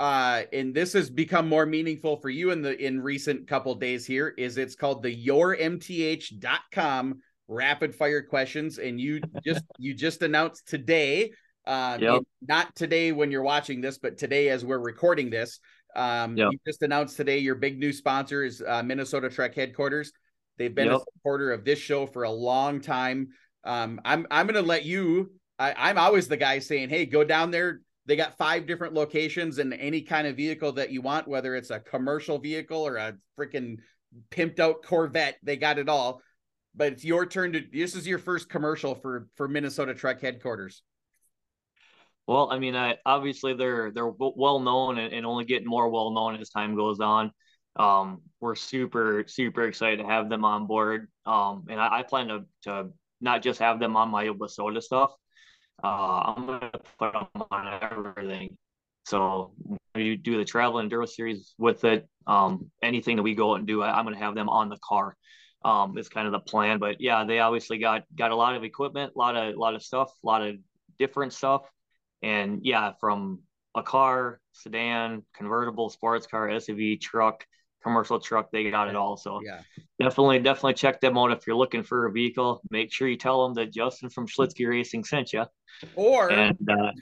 [0.00, 4.04] uh and this has become more meaningful for you in the in recent couple days
[4.04, 10.66] here is it's called the yourmth.com rapid fire questions and you just you just announced
[10.66, 11.30] today
[11.66, 12.22] um Yep.
[12.46, 15.60] not today when you're watching this but today as we're recording this
[15.94, 16.52] um Yep.
[16.52, 20.12] you just announced today your big new sponsor is uh, minnesota truck headquarters
[20.58, 23.28] they've been a supporter of this show for a long time
[23.64, 27.50] um i'm i'm gonna let you I, i'm always the guy saying hey go down
[27.52, 31.54] there they got five different locations and any kind of vehicle that you want, whether
[31.54, 33.78] it's a commercial vehicle or a freaking
[34.30, 36.20] pimped out Corvette, they got it all.
[36.74, 40.82] But it's your turn to this is your first commercial for for Minnesota Truck Headquarters.
[42.26, 46.10] Well, I mean, I obviously they're they're well known and, and only getting more well
[46.10, 47.30] known as time goes on.
[47.76, 51.08] Um, we're super super excited to have them on board.
[51.26, 52.88] Um, and I, I plan to to
[53.20, 55.12] not just have them on my Soda stuff.
[55.84, 58.56] Uh, I'm gonna put them on everything.
[59.04, 59.52] So
[59.94, 62.08] you do the travel enduro series with it.
[62.26, 64.78] Um, anything that we go out and do, I, I'm gonna have them on the
[64.82, 65.14] car.
[65.62, 66.78] Um, it's kind of the plan.
[66.78, 69.74] But yeah, they obviously got got a lot of equipment, a lot of a lot
[69.74, 70.56] of stuff, a lot of
[70.98, 71.62] different stuff.
[72.22, 73.40] And yeah, from
[73.74, 77.44] a car, sedan, convertible, sports car, SUV, truck,
[77.84, 79.16] commercial truck, they got it all.
[79.16, 79.60] So Yeah.
[80.00, 82.60] definitely, definitely check them out if you're looking for a vehicle.
[82.70, 85.44] Make sure you tell them that Justin from Schelitzche Racing sent you.
[85.94, 86.92] Or And uh,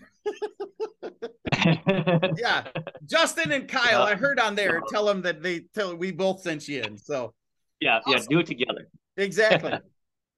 [2.37, 2.65] yeah,
[3.07, 4.13] Justin and Kyle, Yeah.
[4.13, 6.99] I heard on there, tell them that they tell we both sent you in.
[6.99, 7.33] So
[7.81, 8.89] yeah, yeah, do it together.
[9.17, 9.73] exactly.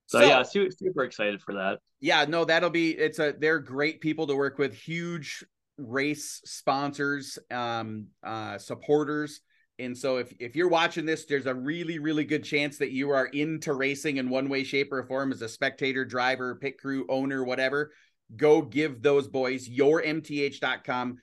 [0.06, 1.78] So, yeah, su- super excited for that.
[1.98, 5.42] yeah no that'll be it's a they're great people to work with huge
[5.78, 9.40] race sponsors um uh supporters
[9.78, 13.10] and so if if you're watching this there's a really really good chance that you
[13.10, 17.06] are into racing in one way shape or form as a spectator driver pit crew
[17.08, 17.92] owner whatever.
[18.36, 21.18] Go give those boys yourmth.com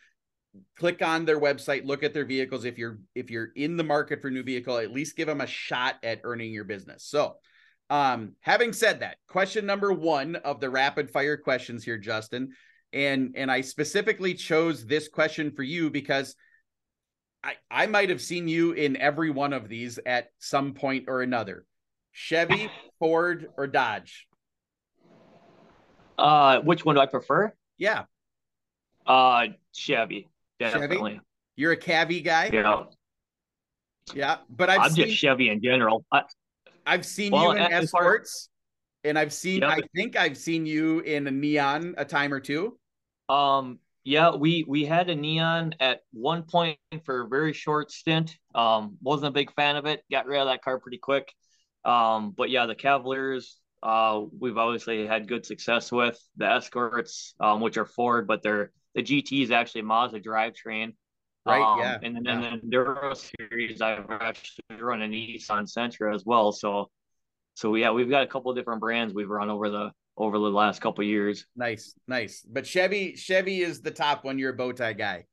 [0.77, 2.65] click on their website look at their vehicles.
[2.65, 5.47] If you're if you're in the market for new vehicle at least give them a
[5.47, 7.05] shot at earning your business.
[7.05, 7.37] So
[7.89, 12.51] um, having said that, question number one of the rapid fire questions here, Justin,
[12.93, 16.35] and and I specifically chose this question for you because
[17.43, 21.21] I I might have seen you in every one of these at some point or
[21.21, 21.65] another.
[22.11, 22.69] Chevy,
[22.99, 24.27] Ford, or Dodge?
[26.17, 27.53] Uh, which one do I prefer?
[27.77, 28.03] Yeah,
[29.07, 30.27] Uh, Chevy,
[30.59, 30.69] Chevy?
[30.71, 31.21] definitely.
[31.55, 32.51] you're a Cavi guy.
[32.53, 32.83] Yeah,
[34.13, 36.05] Yeah, but I've I'm seen just Chevy in general.
[36.11, 36.23] I,
[36.85, 38.23] I've seen Well, you in far-
[39.03, 39.69] and I've seen Yeah.
[39.69, 42.77] I think I've seen you in a neon a time or two.
[43.29, 48.35] Um, yeah, we we had a neon at one point for a very short stint.
[48.55, 50.03] Um, wasn't a big fan of it.
[50.11, 51.31] Got rid of that car pretty quick.
[51.85, 57.61] Um, but yeah, the Cavaliers, uh, we've obviously had good success with the Escorts, um,
[57.61, 60.93] which are Ford, but they're the GT is actually Mazda drivetrain.
[61.45, 62.53] Right, Um, yeah, And then yeah.
[62.53, 66.51] in the Enduro series, I've actually run a Nissan Sentra as well.
[66.51, 66.91] So,
[67.55, 69.91] so yeah, we've got a couple of different brands we've run over the
[70.21, 71.45] over the last couple of years.
[71.55, 72.45] Nice, nice.
[72.49, 74.37] But Chevy, Chevy is the top one.
[74.39, 75.25] You're a bow tie guy.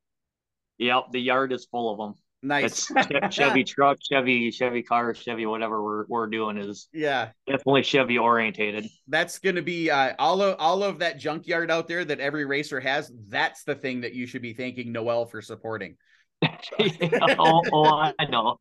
[0.79, 2.15] Yep, the yard is full of them.
[2.41, 2.89] Nice.
[2.95, 8.17] It's Chevy truck, Chevy, Chevy car, Chevy, whatever we're we're doing is yeah, definitely Chevy
[8.17, 8.87] orientated.
[9.09, 12.79] that's gonna be uh, all of all of that junkyard out there that every racer
[12.79, 13.11] has.
[13.29, 15.97] That's the thing that you should be thanking Noel for supporting.
[16.45, 18.61] oh, oh, I know.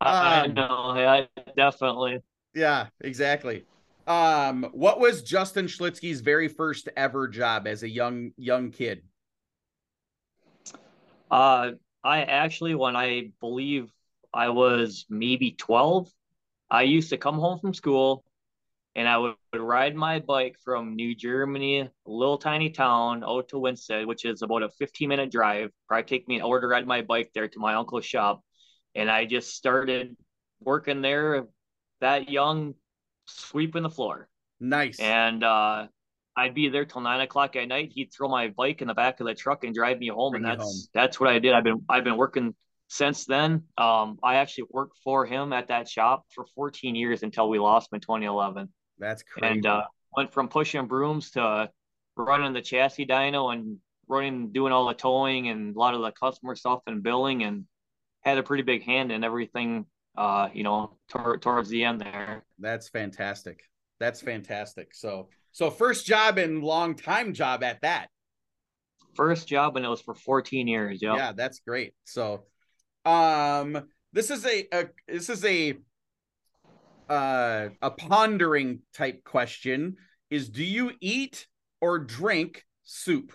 [0.00, 0.94] I, I Um, know.
[0.96, 2.18] Yeah, definitely.
[2.54, 3.64] Yeah, exactly.
[4.06, 9.02] Um, what was Justin Schelitzche's very first ever job as a young young kid?
[11.30, 13.90] Uh, I actually, when I believe
[14.32, 16.10] I was maybe 12,
[16.70, 18.24] I used to come home from school
[18.94, 23.56] and I would, would ride my bike from New Germany, little tiny town, out to
[23.56, 25.70] Winsted, which is about a 15 minute drive.
[25.88, 28.42] Probably take me an hour to ride my bike there to my uncle's shop.
[28.94, 30.16] And I just started
[30.60, 31.46] working there
[32.00, 32.74] that young,
[33.26, 34.28] sweeping the floor.
[34.60, 34.98] Nice.
[34.98, 35.86] And uh,
[36.36, 37.92] I'd be there till nine o'clock at night.
[37.94, 40.44] He'd throw my bike in the back of the truck and drive me home, Bring
[40.44, 40.76] and that's home.
[40.92, 41.52] that's what I did.
[41.52, 42.54] I've been I've been working
[42.88, 43.64] since then.
[43.78, 47.92] Um, I actually worked for him at that shop for 14 years until we lost
[47.92, 48.68] him in 2011.
[48.98, 49.46] That's crazy.
[49.46, 49.84] And uh,
[50.16, 51.70] went from pushing brooms to
[52.16, 56.12] running the chassis dyno and running, doing all the towing and a lot of the
[56.12, 57.64] customer stuff and billing, and
[58.22, 59.86] had a pretty big hand in everything.
[60.16, 62.44] Uh, you know, tor- towards the end there.
[62.58, 63.64] That's fantastic.
[63.98, 64.94] That's fantastic.
[64.94, 68.08] So, so first job and long time job at that.
[69.14, 71.00] First job, and it was for 14 years.
[71.02, 71.16] Yeah.
[71.16, 71.94] Yeah, that's great.
[72.04, 72.44] So,
[73.04, 75.74] um, this is a, a this is a
[77.08, 79.96] uh, a pondering type question
[80.30, 81.46] is do you eat
[81.80, 83.32] or drink soup?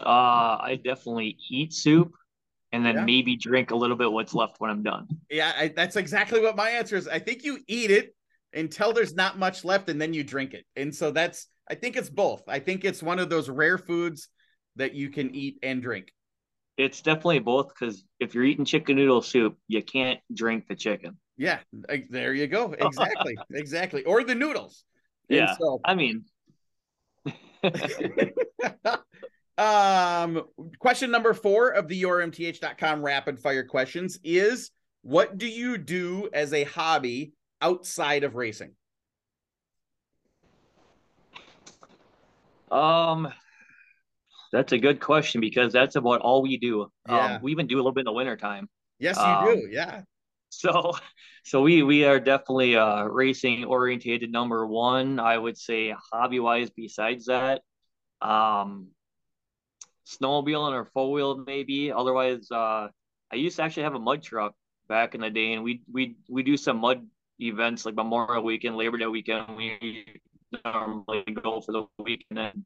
[0.00, 2.12] Uh, I definitely eat soup
[2.76, 3.04] and then yeah.
[3.04, 5.08] maybe drink a little bit what's left when I'm done.
[5.30, 7.08] Yeah, I, that's exactly what my answer is.
[7.08, 8.14] I think you eat it
[8.52, 10.66] until there's not much left and then you drink it.
[10.76, 12.42] And so that's, I think it's both.
[12.46, 14.28] I think it's one of those rare foods
[14.76, 16.12] that you can eat and drink.
[16.76, 21.16] It's definitely both because if you're eating chicken noodle soup, you can't drink the chicken.
[21.38, 21.60] Yeah,
[22.10, 22.74] there you go.
[22.78, 24.04] Exactly, exactly.
[24.04, 24.84] Or the noodles.
[25.30, 25.56] Yeah.
[25.58, 26.26] So, I mean,
[29.58, 30.44] um,
[30.78, 34.70] question number four of the yourmth.com rapid fire questions is:
[35.02, 38.72] What do you do as a hobby outside of racing?
[42.70, 43.32] Um,
[44.52, 46.90] that's a good question because that's about all we do.
[47.08, 47.36] Yeah.
[47.36, 48.68] Um, we even do a little bit in the wintertime.
[48.98, 49.68] Yes, you um, do.
[49.70, 50.02] Yeah.
[50.50, 50.92] So,
[51.44, 54.30] so we we are definitely uh racing orientated.
[54.30, 56.70] Number one, I would say hobby wise.
[56.70, 57.62] Besides that,
[58.20, 58.88] um,
[60.06, 61.92] snowmobiling or four wheel maybe.
[61.92, 62.88] Otherwise, uh,
[63.32, 64.54] I used to actually have a mud truck
[64.88, 67.06] back in the day, and we we we do some mud
[67.40, 69.56] events like Memorial Weekend, Labor Day weekend.
[69.56, 70.20] We
[70.64, 72.64] normally go for the weekend.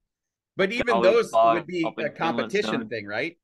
[0.56, 3.38] But even those would be a competition thing, right?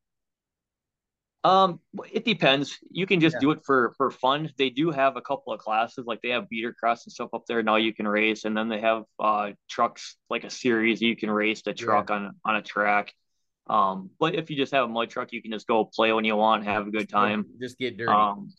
[1.45, 1.81] Um,
[2.13, 2.77] it depends.
[2.91, 3.41] You can just yeah.
[3.41, 4.51] do it for for fun.
[4.59, 7.45] They do have a couple of classes, like they have beater cross and stuff up
[7.47, 7.63] there.
[7.63, 11.31] Now you can race, and then they have uh trucks like a series you can
[11.31, 12.17] race the truck yeah.
[12.17, 13.15] on on a track.
[13.69, 16.25] Um, but if you just have a mud truck, you can just go play when
[16.25, 17.47] you want, have a good time.
[17.61, 18.13] Just get dirty.
[18.13, 18.53] Um,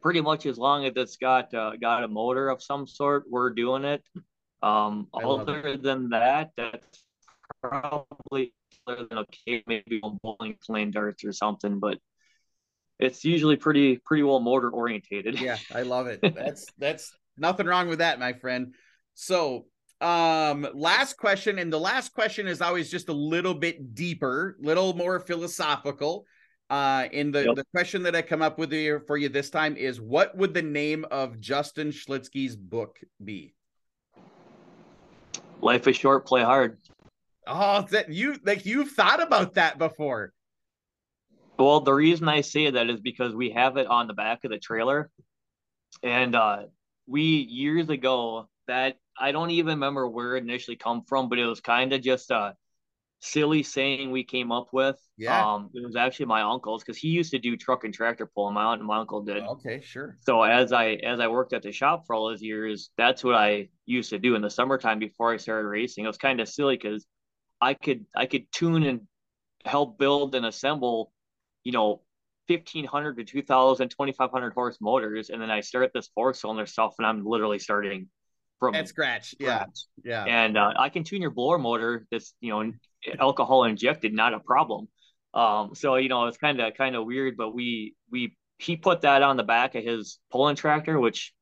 [0.00, 3.50] pretty much as long as it's got uh, got a motor of some sort, we're
[3.50, 4.02] doing it.
[4.62, 5.82] Um, other it.
[5.82, 7.04] than that, that's
[7.62, 8.52] probably
[8.86, 11.98] other than okay, maybe a bowling, playing darts or something, but
[12.98, 15.40] it's usually pretty pretty well motor orientated.
[15.40, 16.20] Yeah, I love it.
[16.34, 18.74] That's that's nothing wrong with that, my friend.
[19.14, 19.66] So
[20.00, 24.66] um last question and the last question is always just a little bit deeper a
[24.66, 26.24] little more philosophical.
[26.70, 27.56] Uh in the yep.
[27.56, 30.54] the question that i come up with here for you this time is what would
[30.54, 33.54] the name of justin Schelitzche's book be?
[35.60, 36.78] Life is short play hard.
[37.46, 40.32] Oh that you like you've thought about that before.
[41.58, 44.50] Well the reason i say that is because we have it on the back of
[44.50, 45.10] the trailer.
[46.02, 46.62] And uh
[47.06, 51.46] we years ago that I don't even remember where it initially come from, but it
[51.46, 52.54] was kind of just a
[53.20, 54.96] silly saying we came up with.
[55.16, 55.46] Yeah.
[55.46, 58.54] Um, it was actually my uncle's because he used to do truck and tractor pulling.
[58.54, 59.42] My aunt and my uncle did.
[59.42, 60.16] Okay, sure.
[60.22, 63.34] So as I as I worked at the shop for all those years, that's what
[63.34, 66.04] I used to do in the summertime before I started racing.
[66.04, 67.06] It was kind of silly because
[67.60, 69.02] I could I could tune and
[69.64, 71.12] help build and assemble,
[71.62, 72.02] you know,
[72.46, 77.06] 1500 to 2000 2500 horse motors and then i start this four cylinder stuff and
[77.06, 78.08] i'm literally starting
[78.60, 79.34] from at scratch.
[79.40, 79.64] Yeah,
[80.04, 80.24] yeah.
[80.24, 82.72] And uh, I can tune your blower motor that's you know
[83.18, 84.86] alcohol injected, not a problem.
[85.34, 89.00] Um, so you know it's kind of kind of weird, but we we he put
[89.00, 91.32] that on the back of his pulling tractor, which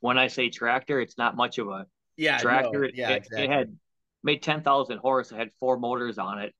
[0.00, 1.86] when I say tractor, it's not much of a
[2.16, 2.82] yeah tractor.
[2.82, 3.44] No, yeah, it, exactly.
[3.44, 3.76] it had
[4.22, 5.32] made ten thousand horse.
[5.32, 6.54] It had four motors on it,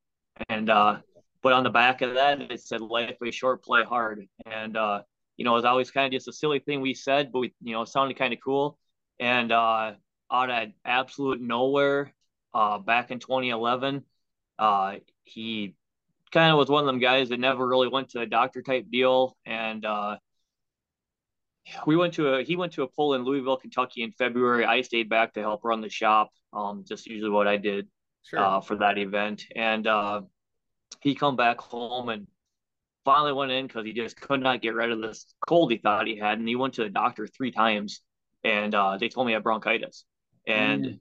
[0.48, 0.98] and uh,
[1.42, 5.02] but on the back of that it said "Life is short, play hard." And uh,
[5.36, 7.54] you know, it was always kind of just a silly thing we said, but we
[7.62, 8.78] you know it sounded kind of cool
[9.18, 9.92] and uh,
[10.30, 12.12] out of absolute nowhere,
[12.54, 14.04] uh, back in 2011,
[14.58, 15.74] uh, he
[16.32, 18.86] kind of was one of them guys that never really went to a doctor type
[18.90, 20.16] deal, and uh,
[21.86, 24.64] we went to a he went to a pull in Louisville, Kentucky in February.
[24.64, 27.88] I stayed back to help run the shop, um, just usually what I did
[28.22, 28.40] sure.
[28.40, 30.22] uh, for that event, and uh,
[31.00, 32.26] he come back home and
[33.04, 36.06] finally went in because he just could not get rid of this cold he thought
[36.06, 38.00] he had, and he went to the doctor three times
[38.46, 40.04] and uh, they told me I had bronchitis.
[40.46, 40.98] And mm.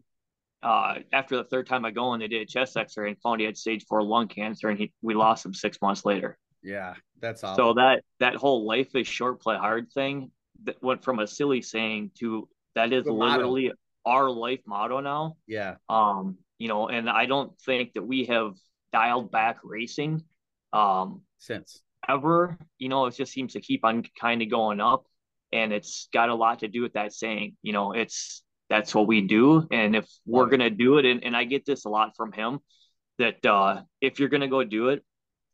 [0.64, 3.40] uh, after the third time I go in, they did a chest X-ray and found
[3.40, 6.38] he had stage four lung cancer, and he we lost him six months later.
[6.64, 7.64] Yeah, that's awesome.
[7.64, 10.32] So that that whole life is short, play hard thing
[10.64, 13.72] that went from a silly saying to That is literally
[14.06, 15.38] our life motto now.
[15.48, 15.76] Yeah.
[15.88, 18.56] Um, you know, and I don't think that we have
[18.92, 20.24] dialed back racing
[20.74, 22.58] um since ever.
[22.80, 25.06] You know, it just seems to keep on kind of going up.
[25.56, 29.08] And it's got a lot to do with that saying, you know, it's that's what
[29.08, 29.66] we do.
[29.72, 32.60] And if we're gonna do it, and, and I get this a lot from him,
[33.20, 35.04] that uh if you're gonna go do it,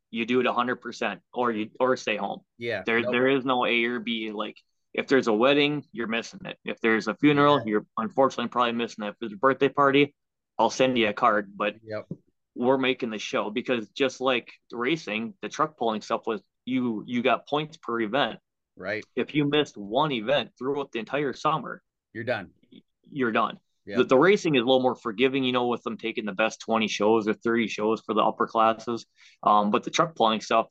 [0.09, 2.39] you do it hundred percent or you or stay home.
[2.57, 2.81] Yeah.
[2.83, 4.31] There there is no A or B.
[4.31, 4.57] Like
[4.93, 6.57] if there's a wedding, you're missing it.
[6.65, 7.65] If there's a funeral, yeah.
[7.67, 9.09] you're unfortunately probably missing it.
[9.09, 10.15] If there's a birthday party,
[10.57, 11.51] I'll send you a card.
[11.55, 12.07] But yep.
[12.55, 17.21] we're making the show because just like racing, the truck pulling stuff was you you
[17.21, 18.39] got points per event.
[18.81, 19.05] Right.
[19.15, 22.49] If you missed one event throughout the entire summer, you're done.
[23.11, 23.59] You're done.
[23.85, 26.61] The, the racing is a little more forgiving, you know, with them taking the best
[26.61, 29.05] 20 shows or 30 shows for the upper classes.
[29.43, 30.67] Um, but the truck pulling stuff,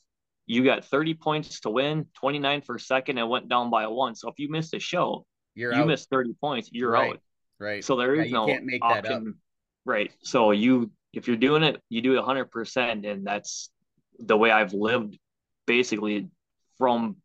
[0.46, 4.14] you got 30 points to win, 29 for second, and went down by a one.
[4.14, 5.88] So if you missed a show, you're you out.
[5.88, 7.10] missed 30 points, you're right.
[7.10, 7.20] out.
[7.58, 7.84] Right.
[7.84, 9.24] So there is yeah, no can't make option.
[9.24, 9.34] That up.
[9.84, 10.12] Right.
[10.22, 13.70] So you if you're doing it, you do it 100%, and that's
[14.18, 15.18] the way I've lived
[15.66, 16.28] basically
[16.78, 17.16] from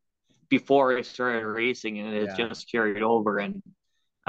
[0.49, 2.47] before I started racing, and it's yeah.
[2.47, 3.39] just carried over.
[3.39, 3.61] And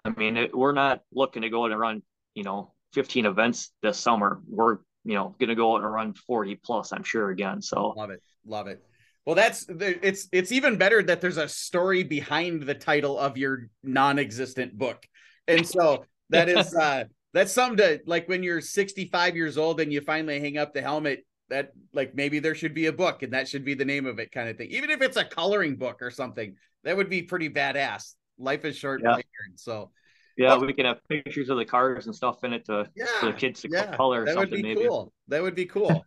[0.05, 2.03] I mean, it, we're not looking to go and run,
[2.35, 4.41] you know, 15 events this summer.
[4.49, 7.95] We're you know going to go out and run 40 plus i'm sure again so
[7.97, 8.83] love it love it
[9.25, 13.71] well that's it's it's even better that there's a story behind the title of your
[13.85, 15.07] non-existent book
[15.47, 19.93] and so that is uh that's something to like when you're 65 years old and
[19.93, 23.33] you finally hang up the helmet that like maybe there should be a book and
[23.33, 25.77] that should be the name of it kind of thing even if it's a coloring
[25.77, 29.17] book or something that would be pretty badass life is short yeah.
[29.55, 29.91] so
[30.37, 33.27] yeah, we can have pictures of the cars and stuff in it to yeah, for
[33.27, 34.51] the kids to yeah, color or that something.
[34.51, 34.87] would be maybe.
[34.87, 35.13] cool.
[35.29, 36.05] That would be cool.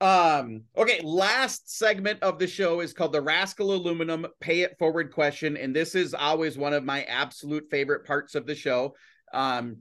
[0.00, 0.62] um.
[0.76, 1.00] Okay.
[1.02, 5.74] Last segment of the show is called the Rascal Aluminum Pay It Forward question, and
[5.74, 8.94] this is always one of my absolute favorite parts of the show.
[9.32, 9.78] Um,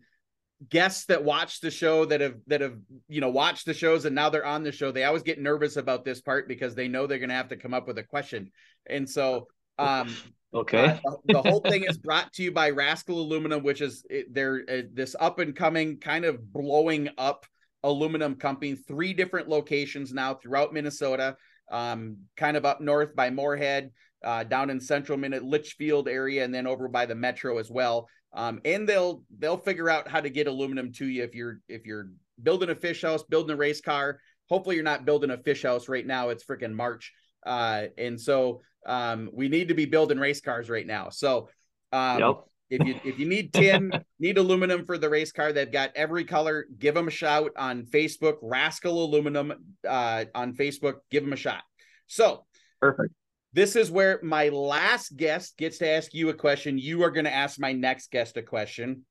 [0.70, 4.16] guests that watch the show that have that have you know watched the shows and
[4.16, 7.08] now they're on the show they always get nervous about this part because they know
[7.08, 8.52] they're going to have to come up with a question
[8.88, 9.48] and so
[9.80, 10.16] um
[10.54, 10.86] Okay.
[10.86, 14.64] Uh, the, the, whole thing is brought to you by Rascal Aluminum, which is they're
[14.70, 17.46] uh, this up and coming kind of blowing up
[17.84, 18.76] aluminum company.
[18.76, 21.38] Three different locations now throughout Minnesota,
[21.72, 23.92] um, kind of up north by Moorhead,
[24.24, 28.08] uh, down in central Minute Litchfield area, and then over by the metro as well.
[28.34, 31.86] Um, and they'll they'll figure out how to get aluminum to you if you're if
[31.86, 32.10] you're
[32.42, 34.20] building a fish house, building a race car.
[34.50, 36.30] Hopefully, you're not building a fish house right now.
[36.30, 37.14] It's freaking March,
[37.46, 41.10] uh, and so um, we need to be building race cars right now.
[41.10, 41.50] So
[41.92, 42.36] um, yep.
[42.70, 46.24] if you if you need tin, need aluminum for the race car, they've got every
[46.24, 46.66] color.
[46.78, 49.54] Give them a shout on Facebook, Rascal Aluminum
[49.88, 50.96] uh, on Facebook.
[51.12, 51.64] Give them a shot.
[52.08, 52.46] So
[52.82, 53.14] perfect.
[53.54, 56.78] This is where my last guest gets to ask you a question.
[56.78, 59.06] You are going to ask my next guest a question.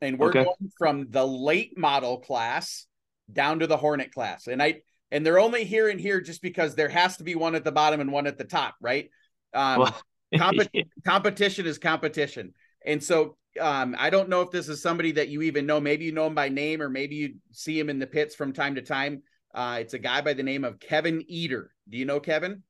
[0.00, 0.44] And we're okay.
[0.44, 2.86] going from the late model class
[3.32, 4.46] down to the Hornet class.
[4.46, 7.54] And I and they're only here and here just because there has to be one
[7.54, 9.10] at the bottom and one at the top, right?
[9.54, 10.02] Um, well,
[10.38, 10.68] comp-
[11.04, 12.54] competition is competition,
[12.84, 15.80] and so um, I don't know if this is somebody that you even know.
[15.80, 18.52] Maybe you know him by name, or maybe you see him in the pits from
[18.52, 19.22] time to time.
[19.54, 21.70] Uh, it's a guy by the name of Kevin Eater.
[21.88, 22.62] Do you know Kevin?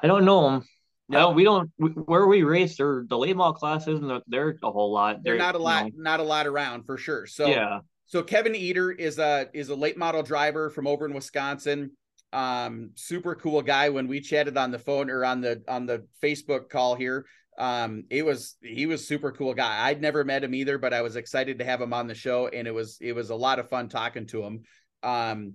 [0.00, 0.64] I don't know him.
[1.08, 1.70] No, we don't.
[1.78, 5.22] We, where we race, or the late model class isn't there a whole lot.
[5.22, 5.90] They're, they're not a lot, know.
[5.96, 7.26] not a lot around for sure.
[7.26, 11.14] So yeah, so Kevin Eater is a is a late model driver from over in
[11.14, 11.92] Wisconsin.
[12.32, 13.88] Um, super cool guy.
[13.90, 17.24] When we chatted on the phone or on the on the Facebook call here,
[17.56, 19.86] um, it was he was super cool guy.
[19.86, 22.48] I'd never met him either, but I was excited to have him on the show,
[22.48, 24.62] and it was it was a lot of fun talking to him.
[25.02, 25.54] Um,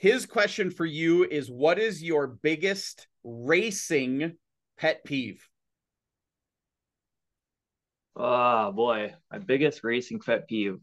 [0.00, 4.32] his question for you is, what is your biggest racing
[4.78, 5.46] pet peeve?
[8.16, 10.78] Oh boy, my biggest racing pet peeve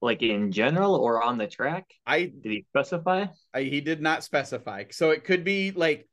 [0.00, 1.90] like in general or on the track?
[2.06, 3.26] I did he specify?
[3.52, 4.84] I, he did not specify.
[4.92, 6.08] So it could be like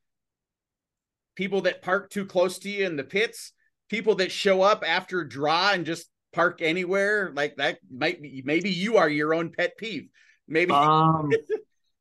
[1.36, 3.54] people that park too close to you in the pits,
[3.88, 7.32] people that show up after draw and just park anywhere.
[7.36, 10.10] Like that might be maybe you are your own pet peeve.
[10.48, 11.30] Maybe um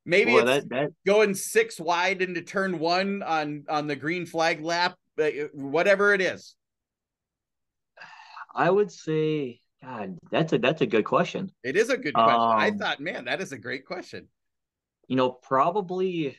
[0.05, 0.91] maybe that, that...
[1.07, 4.97] going six wide into turn one on on the green flag lap,
[5.53, 6.55] whatever it is.
[8.55, 11.51] I would say God, that's a that's a good question.
[11.65, 12.35] It is a good question.
[12.35, 14.29] Um, I thought, man, that is a great question.
[15.09, 16.37] You know, probably,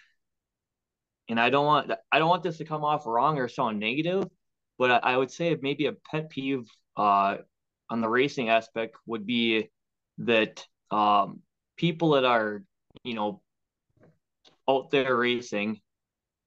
[1.28, 4.26] and I don't want I don't want this to come off wrong or sound negative,
[4.80, 7.38] but I, I would say maybe a pet peeve uh,
[7.90, 9.70] on the racing aspect would be
[10.20, 11.42] that um,
[11.76, 12.64] people that are
[13.04, 13.42] you know
[14.70, 15.80] out there racing,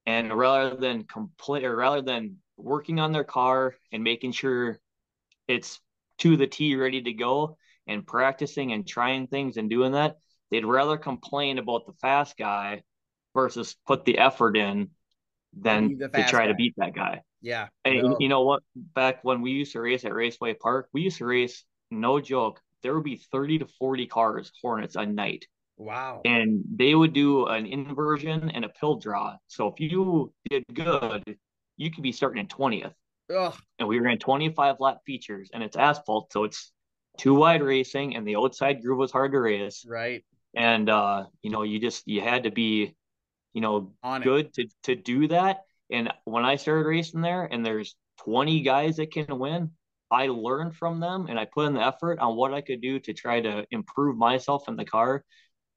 [0.06, 4.80] and rather than complete or rather than working on their car and making sure
[5.48, 5.80] it's
[6.18, 10.16] to the T ready to go and practicing and trying things and doing that,
[10.50, 12.82] they'd rather complain about the fast guy
[13.34, 14.90] versus put the effort in
[15.58, 16.46] than to try guy.
[16.46, 17.22] to beat that guy.
[17.42, 17.68] Yeah.
[17.84, 18.16] And no.
[18.18, 18.62] you know what?
[18.74, 22.60] Back when we used to race at Raceway Park, we used to race, no joke,
[22.82, 25.46] there would be 30 to 40 cars, Hornets a night.
[25.76, 26.22] Wow.
[26.24, 29.36] And they would do an inversion and a pill draw.
[29.46, 31.36] So if you did good,
[31.76, 32.94] you could be starting in 20th.
[33.34, 33.54] Ugh.
[33.78, 36.32] And we ran 25 lap features and it's asphalt.
[36.32, 36.72] So it's
[37.18, 39.84] two wide racing and the outside groove was hard to race.
[39.86, 40.24] Right.
[40.54, 42.94] And uh, you know, you just you had to be,
[43.52, 44.54] you know, On good it.
[44.54, 45.64] to to do that.
[45.90, 49.72] And when I started racing there and there's 20 guys that can win,
[50.10, 52.98] I learned from them and I put in the effort on what I could do
[53.00, 55.24] to try to improve myself in the car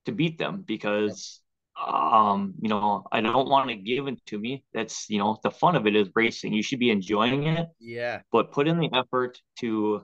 [0.05, 1.41] to beat them because
[1.87, 5.51] um you know I don't want to give it to me that's you know the
[5.51, 8.89] fun of it is racing you should be enjoying it yeah but put in the
[8.93, 10.03] effort to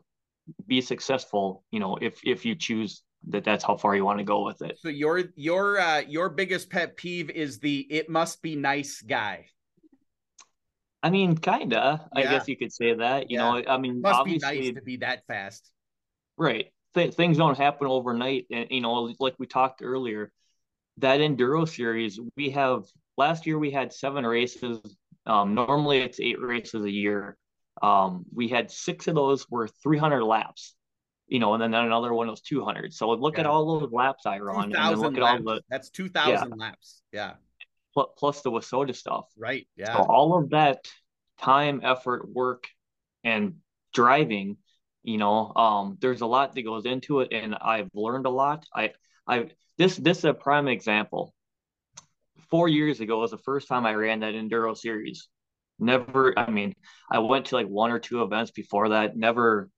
[0.67, 4.23] be successful you know if if you choose that that's how far you want to
[4.25, 8.41] go with it so your your uh your biggest pet peeve is the it must
[8.41, 9.45] be nice guy
[11.05, 12.09] I mean, kinda.
[12.15, 12.19] Yeah.
[12.19, 13.29] I guess you could say that.
[13.29, 13.61] You yeah.
[13.61, 15.69] know, I mean, it must obviously, be nice to be that fast,
[16.35, 16.73] right?
[16.95, 20.31] Th- things don't happen overnight, and you know, like we talked earlier,
[20.97, 22.85] that enduro series we have
[23.17, 24.79] last year we had seven races.
[25.25, 27.37] Um, normally it's eight races a year.
[27.81, 30.75] Um, we had six of those were 300 laps,
[31.27, 32.93] you know, and then another one was 200.
[32.93, 33.41] So look yeah.
[33.41, 35.17] at all those laps I run, and look laps.
[35.17, 36.55] at all the that's 2,000 yeah.
[36.55, 37.01] laps.
[37.11, 37.33] Yeah
[38.17, 39.25] plus the WISSOTA stuff.
[39.37, 39.67] Right.
[39.75, 39.95] Yeah.
[39.95, 40.87] So all of that
[41.39, 42.67] time, effort, work,
[43.23, 43.55] and
[43.93, 44.57] driving,
[45.05, 48.65] you know, um, there's a lot that goes into it, and I've learned a lot.
[48.73, 48.91] I,
[49.27, 51.33] I this this is a prime example.
[52.49, 55.27] Four years ago was the first time I ran that enduro series.
[55.79, 56.73] Never, I mean,
[57.11, 59.17] I went to like one or two events before that.
[59.17, 59.69] Never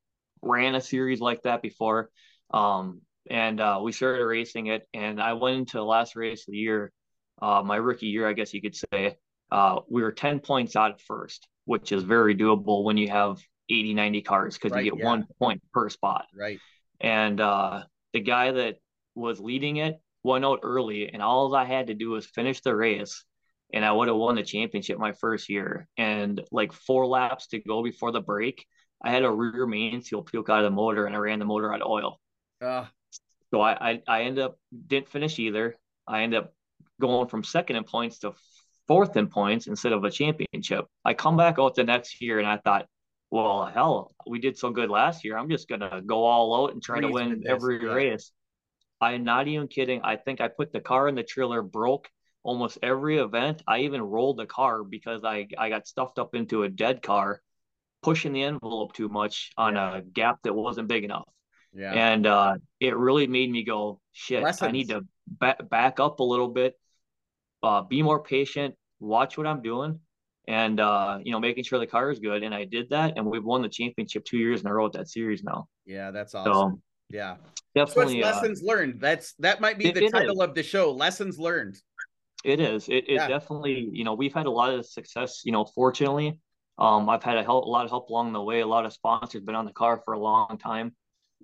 [0.41, 2.09] ran a series like that before.
[2.53, 6.51] Um, and uh, we started racing it, and I went into the last race of
[6.51, 6.91] the year
[7.41, 9.17] uh, my rookie year, I guess you could say,
[9.51, 13.37] uh, we were 10 points out at first, which is very doable when you have
[13.69, 15.05] 80, 90 cars because right, you get yeah.
[15.05, 16.25] one point per spot.
[16.35, 16.59] Right.
[16.99, 18.77] And uh, the guy that
[19.15, 22.75] was leading it went out early, and all I had to do was finish the
[22.75, 23.23] race,
[23.73, 25.87] and I would have won the championship my first year.
[25.97, 28.65] And like four laps to go before the break,
[29.01, 31.45] I had a rear main seal puke out of the motor, and I ran the
[31.45, 32.19] motor out of oil.
[32.61, 32.85] Uh.
[33.51, 35.75] So I, I I ended up didn't finish either.
[36.05, 36.53] I ended up
[36.99, 38.33] going from second in points to
[38.87, 40.85] fourth in points instead of a championship.
[41.05, 42.87] I come back out the next year and I thought,
[43.29, 45.37] well, hell, we did so good last year.
[45.37, 47.91] I'm just gonna go all out and try to win every yeah.
[47.91, 48.31] race.
[48.99, 50.01] I'm not even kidding.
[50.03, 52.09] I think I put the car in the trailer, broke
[52.43, 53.61] almost every event.
[53.67, 57.41] I even rolled the car because I I got stuffed up into a dead car,
[58.01, 59.97] pushing the envelope too much on yeah.
[59.97, 61.27] a gap that wasn't big enough.
[61.73, 61.91] Yeah.
[61.91, 64.67] And uh, it really made me go, shit, Lessons.
[64.67, 66.75] I need to back back up a little bit
[67.63, 69.99] uh, be more patient, watch what I'm doing,
[70.47, 72.43] and uh, you know, making sure the car is good.
[72.43, 74.93] And I did that, and we've won the championship two years in a row at
[74.93, 75.67] that series now.
[75.85, 76.53] Yeah, that's awesome.
[76.53, 77.35] So, yeah,
[77.75, 79.01] definitely so uh, lessons uh, learned.
[79.01, 80.91] That's that might be it, the title of the show.
[80.91, 81.77] Lessons learned.
[82.43, 82.87] It is.
[82.87, 83.27] It, it yeah.
[83.27, 83.89] definitely.
[83.91, 85.41] You know, we've had a lot of success.
[85.43, 86.39] You know, fortunately,
[86.77, 88.61] um, I've had a, help, a lot of help along the way.
[88.61, 90.95] A lot of sponsors been on the car for a long time.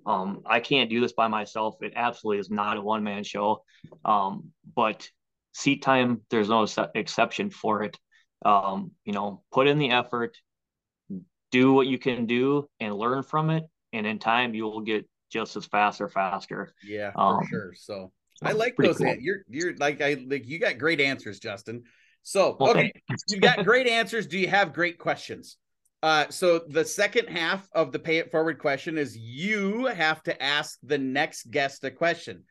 [0.06, 1.76] Um, I can't do this by myself.
[1.82, 3.64] It absolutely is not a one man show.
[4.06, 5.08] Um, but
[5.54, 7.98] seat time, there's no exception for it.
[8.46, 10.38] Um, you know, put in the effort,
[11.52, 13.64] do what you can do, and learn from it.
[13.92, 16.74] And in time, you will get just as fast or faster.
[16.84, 17.74] Yeah, for um, sure.
[17.76, 18.98] So I like those.
[18.98, 19.16] Cool.
[19.20, 21.84] You're you're like I like you got great answers, Justin.
[22.24, 22.92] So okay,
[23.30, 24.28] you got great answers.
[24.28, 25.58] Do you have great questions?
[26.02, 30.44] Uh, so the second half of the pay it forward question is you have to
[30.44, 32.44] ask the next guest a question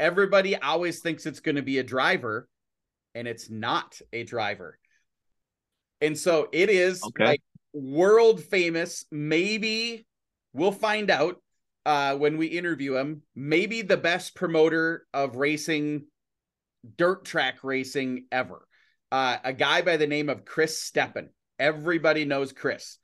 [0.00, 2.48] everybody always thinks it's going to be a driver
[3.14, 4.78] and it's not a driver.
[6.00, 7.24] And so it is okay.
[7.24, 7.42] like
[7.72, 9.04] world famous.
[9.10, 10.06] Maybe
[10.52, 11.40] we'll find out
[11.86, 13.22] uh, when we interview him.
[13.34, 16.06] Maybe the best promoter of racing,
[16.96, 18.66] dirt track racing ever.
[19.10, 21.28] Uh, a guy by the name of Chris Steppen.
[21.58, 22.98] Everybody knows Chris.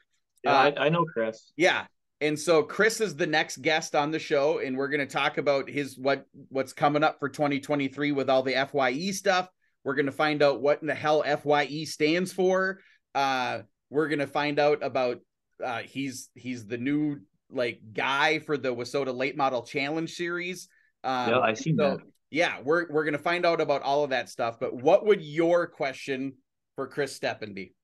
[0.45, 1.53] Yeah, uh, I, I know Chris.
[1.57, 1.87] Yeah,
[2.21, 5.39] and so Chris is the next guest on the show, and we're going to talk
[5.39, 9.49] about his what what's coming up for 2023 with all the FYE stuff.
[9.85, 12.81] We're going to find out what in the hell FYE stands for.
[13.15, 13.61] Uh,
[13.91, 15.19] we're going to find out about
[15.63, 17.21] uh, he's he's the new
[17.51, 20.69] like guy for the WISSOTA Late Model Challenge series.
[21.05, 21.99] Um, yeah, I see so, that.
[22.31, 24.59] Yeah, we're we're going to find out about all of that stuff.
[24.59, 26.35] But what would your question
[26.75, 27.75] for Chris Steppen be?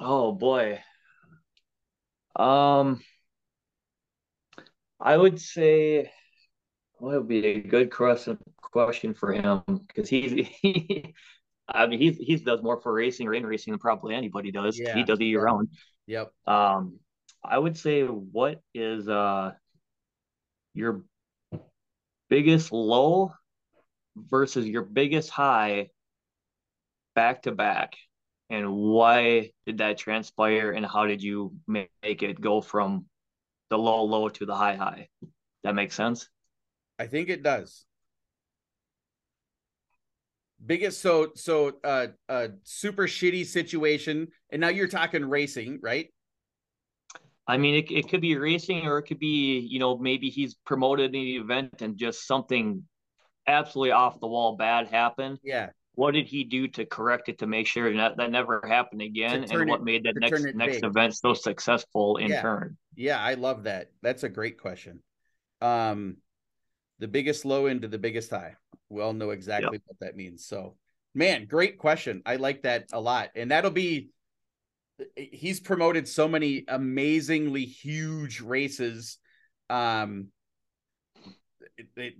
[0.00, 0.80] Oh boy.
[2.36, 3.02] Um
[4.98, 6.10] I would say
[7.02, 10.30] well, it would be a good question question for him because he's
[10.62, 11.12] he,
[11.68, 14.78] I mean he's he does more for racing or in racing than probably anybody does.
[14.78, 15.68] Yeah, he does it year round.
[16.06, 16.30] Yep.
[16.46, 17.00] Um,
[17.44, 19.50] I would say what is uh
[20.74, 21.02] your
[22.30, 23.34] biggest low
[24.16, 25.88] versus your biggest high
[27.16, 27.96] back to back
[28.48, 33.06] and why did that transpire and how did you make it go from
[33.70, 35.08] the low low to the high high
[35.64, 36.28] that makes sense
[36.98, 37.84] i think it does
[40.64, 46.08] biggest so so uh a super shitty situation and now you're talking racing right
[47.46, 50.54] I mean, it, it could be racing or it could be, you know, maybe he's
[50.64, 52.84] promoted an event and just something
[53.46, 55.38] absolutely off the wall bad happened.
[55.42, 55.70] Yeah.
[55.94, 59.44] What did he do to correct it to make sure that that never happened again?
[59.50, 60.84] And what it, made that next next big.
[60.84, 62.40] event so successful in yeah.
[62.40, 62.78] turn?
[62.94, 63.90] Yeah, I love that.
[64.00, 65.02] That's a great question.
[65.60, 66.16] Um,
[67.02, 68.54] the biggest low into the biggest high.
[68.88, 69.82] We all know exactly yep.
[69.86, 70.46] what that means.
[70.46, 70.76] So,
[71.16, 72.22] man, great question.
[72.24, 74.10] I like that a lot, and that'll be
[75.16, 79.18] he's promoted so many amazingly huge races.
[79.68, 80.28] Um,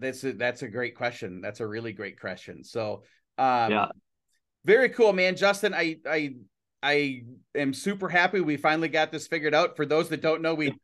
[0.01, 1.41] that's a, that's a great question.
[1.41, 2.65] That's a really great question.
[2.65, 3.05] So,
[3.39, 3.87] um, yeah,
[4.65, 5.37] very cool, man.
[5.37, 6.35] Justin, I I
[6.83, 7.23] I
[7.55, 9.77] am super happy we finally got this figured out.
[9.77, 10.75] For those that don't know, we,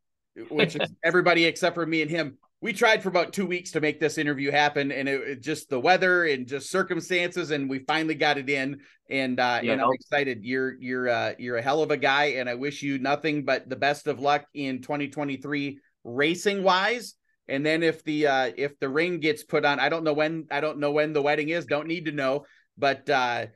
[0.51, 3.81] which is everybody except for me and him, we tried for about two weeks to
[3.81, 7.81] make this interview happen and it, it, just the weather and just circumstances and we
[7.81, 8.81] finally got it in.
[9.11, 10.45] And uh yeah, and i'm excited.
[10.45, 13.69] You're you're uh you're a hell of a guy and i wish you nothing but
[13.69, 17.15] the best of luck in 2023 racing wise
[17.49, 20.47] and then if the uh if the ring gets put on i don't know when
[20.51, 22.45] i don't know when the wedding is don't need to know
[22.77, 23.47] but uh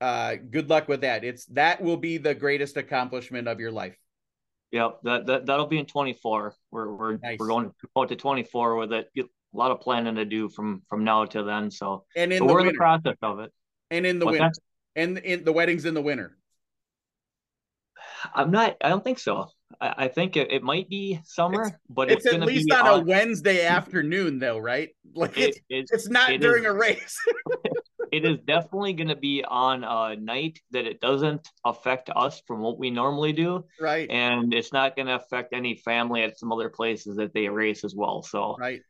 [0.00, 1.24] uh good luck with that.
[1.24, 3.96] It's that will be the greatest accomplishment of your life
[4.72, 6.54] Yep, that, that that'll be in 24.
[6.70, 7.38] We're we're nice.
[7.38, 9.10] we're going out to 24 with it.
[9.18, 11.70] A lot of planning to do from from now to then.
[11.70, 12.70] So and in the we're winter.
[12.70, 13.52] in the process of it.
[13.90, 14.52] And in the winter.
[14.94, 16.36] And in the weddings in the winter.
[18.34, 18.76] I'm not.
[18.80, 19.48] I don't think so.
[19.80, 23.00] I, I think it, it, might be summer, it's, but it's, it's at least on,
[23.00, 24.90] a Wednesday afternoon, though, right?
[25.12, 27.18] Like it, it's it's not during is, a race.
[28.12, 32.60] it is definitely going to be on a night that it doesn't affect us from
[32.60, 33.64] what we normally do.
[33.80, 34.10] Right.
[34.10, 37.84] And it's not going to affect any family at some other places that they race
[37.84, 38.22] as well.
[38.22, 38.80] So, right.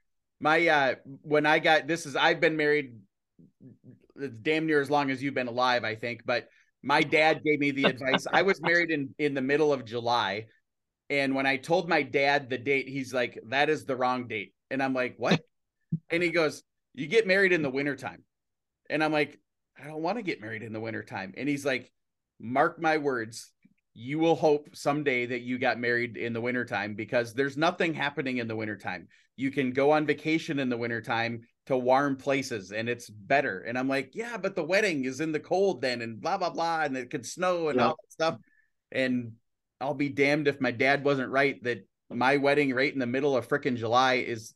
[0.40, 2.94] My, uh, when I got this is, I've been married
[4.42, 6.48] damn near as long as you've been alive, I think, but
[6.82, 8.26] my dad gave me the advice.
[8.32, 10.46] I was married in, in the middle of July.
[11.10, 14.54] And when I told my dad the date, he's like, that is the wrong date.
[14.70, 15.40] And I'm like, what?
[16.10, 16.62] and he goes,
[16.94, 18.24] you get married in the wintertime.
[18.90, 19.38] And I'm like,
[19.82, 21.32] I don't want to get married in the wintertime.
[21.36, 21.90] And he's like,
[22.38, 23.50] mark my words,
[23.94, 28.38] you will hope someday that you got married in the wintertime because there's nothing happening
[28.38, 29.08] in the wintertime.
[29.36, 33.60] You can go on vacation in the wintertime to warm places and it's better.
[33.60, 36.50] And I'm like, yeah, but the wedding is in the cold then and blah, blah,
[36.50, 36.82] blah.
[36.82, 37.86] And it could snow and yeah.
[37.86, 38.38] all that stuff.
[38.92, 39.32] And
[39.80, 43.36] I'll be damned if my dad wasn't right that my wedding right in the middle
[43.36, 44.52] of freaking July is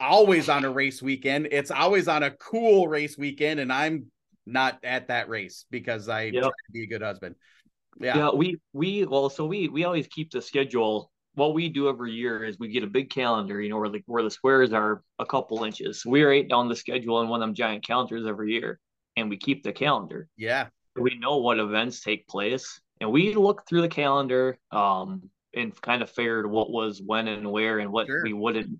[0.00, 1.48] always on a race weekend.
[1.50, 4.06] It's always on a cool race weekend, and I'm
[4.46, 6.52] not at that race because I yep.
[6.72, 7.34] be a good husband.
[8.00, 8.16] Yeah.
[8.16, 11.10] Yeah, we we well, so we we always keep the schedule.
[11.34, 14.02] What we do every year is we get a big calendar, you know, where the
[14.06, 16.04] where the squares are a couple inches.
[16.06, 18.78] We write down the schedule in one of them giant calendars every year,
[19.16, 20.28] and we keep the calendar.
[20.36, 20.68] Yeah.
[20.96, 26.02] We know what events take place, and we look through the calendar, um, and kind
[26.02, 28.22] of figured what was when and where, and what sure.
[28.24, 28.78] we wouldn't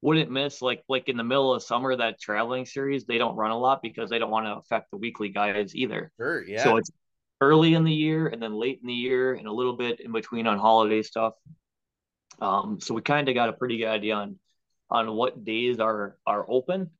[0.00, 3.50] wouldn't miss like like in the middle of summer that traveling series they don't run
[3.50, 6.12] a lot because they don't want to affect the weekly guys either.
[6.16, 6.62] Sure, yeah.
[6.62, 6.90] So it's
[7.40, 10.12] early in the year and then late in the year and a little bit in
[10.12, 11.34] between on holiday stuff.
[12.40, 14.38] Um, so we kind of got a pretty good idea on
[14.90, 16.90] on what days are are open.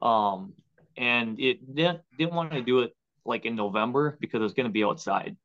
[0.00, 0.52] Um,
[0.96, 2.94] and it didn't didn't want to do it
[3.24, 5.36] like in November because it was going to be outside.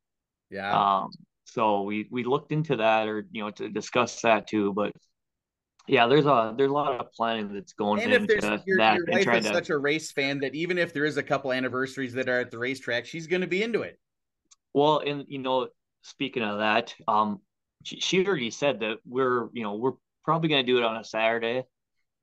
[0.50, 1.00] Yeah.
[1.00, 1.10] Um,
[1.44, 4.92] so we we looked into that or you know to discuss that too, but
[5.88, 8.78] yeah, there's a there's a lot of planning that's going and into if there's, your,
[8.78, 8.96] that.
[8.96, 9.54] Your wife is to...
[9.54, 12.50] such a race fan that even if there is a couple anniversaries that are at
[12.50, 13.98] the racetrack, she's going to be into it.
[14.74, 15.68] Well, and you know,
[16.02, 17.40] speaking of that, um,
[17.82, 20.96] she, she already said that we're you know we're probably going to do it on
[20.96, 21.64] a Saturday,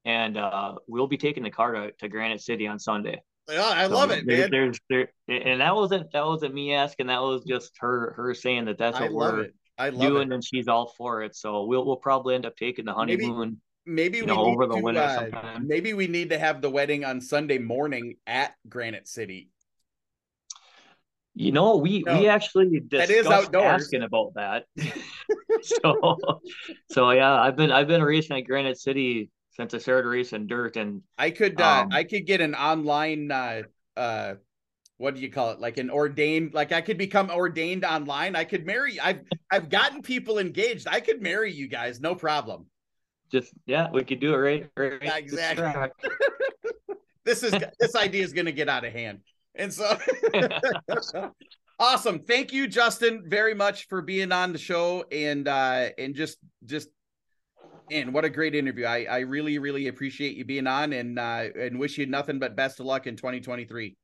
[0.06, 3.22] and uh, we'll be taking the car to, to Granite City on Sunday.
[3.50, 4.52] Yeah, I so love it, there, man.
[4.52, 7.08] There's there, and that wasn't that wasn't me asking.
[7.08, 9.54] That was just her her saying that that's what we're it.
[9.78, 10.36] I love doing, it.
[10.36, 11.36] and she's all for it.
[11.36, 13.62] So we'll we'll probably end up taking the honeymoon.
[13.86, 15.30] Maybe, maybe we know, over the to, winter.
[15.34, 19.50] Uh, maybe we need to have the wedding on Sunday morning at Granite City.
[21.36, 23.84] You know, we no, we actually discussed that is outdoors.
[23.84, 24.66] asking about that.
[25.62, 26.18] so,
[26.90, 30.78] so yeah, I've been I've been racing at Granite City since I started racing dirt,
[30.78, 33.62] and I could uh, um, I could get an online uh,
[33.96, 34.36] uh,
[34.98, 35.60] what do you call it?
[35.60, 38.36] Like an ordained, like I could become ordained online.
[38.36, 39.00] I could marry.
[39.00, 39.22] I've
[39.52, 40.88] I've gotten people engaged.
[40.88, 42.66] I could marry you guys, no problem.
[43.32, 44.70] Just yeah, we could do it right.
[44.76, 45.92] right exactly.
[47.26, 49.20] this is this idea is going to get out of hand.
[49.54, 49.98] And so
[51.80, 52.20] awesome.
[52.20, 56.90] Thank you, Justin, very much for being on the show and uh and just just
[57.92, 58.86] and what a great interview.
[58.86, 62.56] I I really, really appreciate you being on and uh and wish you nothing but
[62.56, 63.96] best of luck in 2023.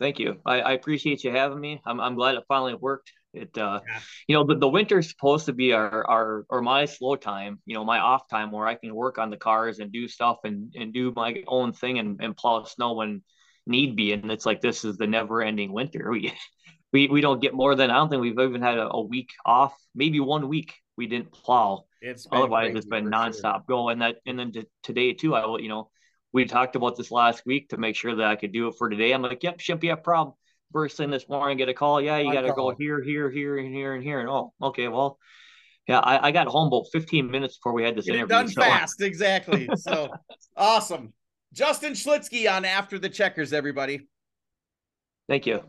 [0.00, 0.40] Thank you.
[0.46, 1.80] I, I appreciate you having me.
[1.84, 3.12] I'm I'm glad it finally worked.
[3.34, 4.00] It uh yeah.
[4.26, 7.74] you know the, the winter's supposed to be our our or my slow time, you
[7.74, 10.74] know, my off time where I can work on the cars and do stuff and
[10.74, 13.22] and do my own thing and, and plow snow when
[13.66, 14.12] need be.
[14.12, 16.10] And it's like this is the never ending winter.
[16.10, 16.32] We
[16.92, 19.28] we we don't get more than I don't think we've even had a, a week
[19.44, 21.84] off, maybe one week we didn't plow.
[22.00, 23.64] It's otherwise it's been nonstop sure.
[23.68, 23.88] go.
[23.90, 25.90] And that and then to, today too, I will, you know,
[26.32, 28.88] we talked about this last week to make sure that I could do it for
[28.88, 29.12] today.
[29.12, 30.34] I'm like, yep, shouldn't be a problem.
[30.72, 32.00] First thing this morning, get a call.
[32.00, 34.20] Yeah, you got to go here, here, here, and here, and here.
[34.20, 35.18] And oh, okay, well,
[35.88, 38.28] yeah, I, I got home about 15 minutes before we had this Get interview.
[38.28, 38.62] Done so.
[38.62, 39.68] fast, exactly.
[39.76, 40.08] So
[40.56, 41.12] awesome.
[41.52, 44.08] Justin Schelitzche on After the Checkers, everybody.
[45.28, 45.58] Thank you.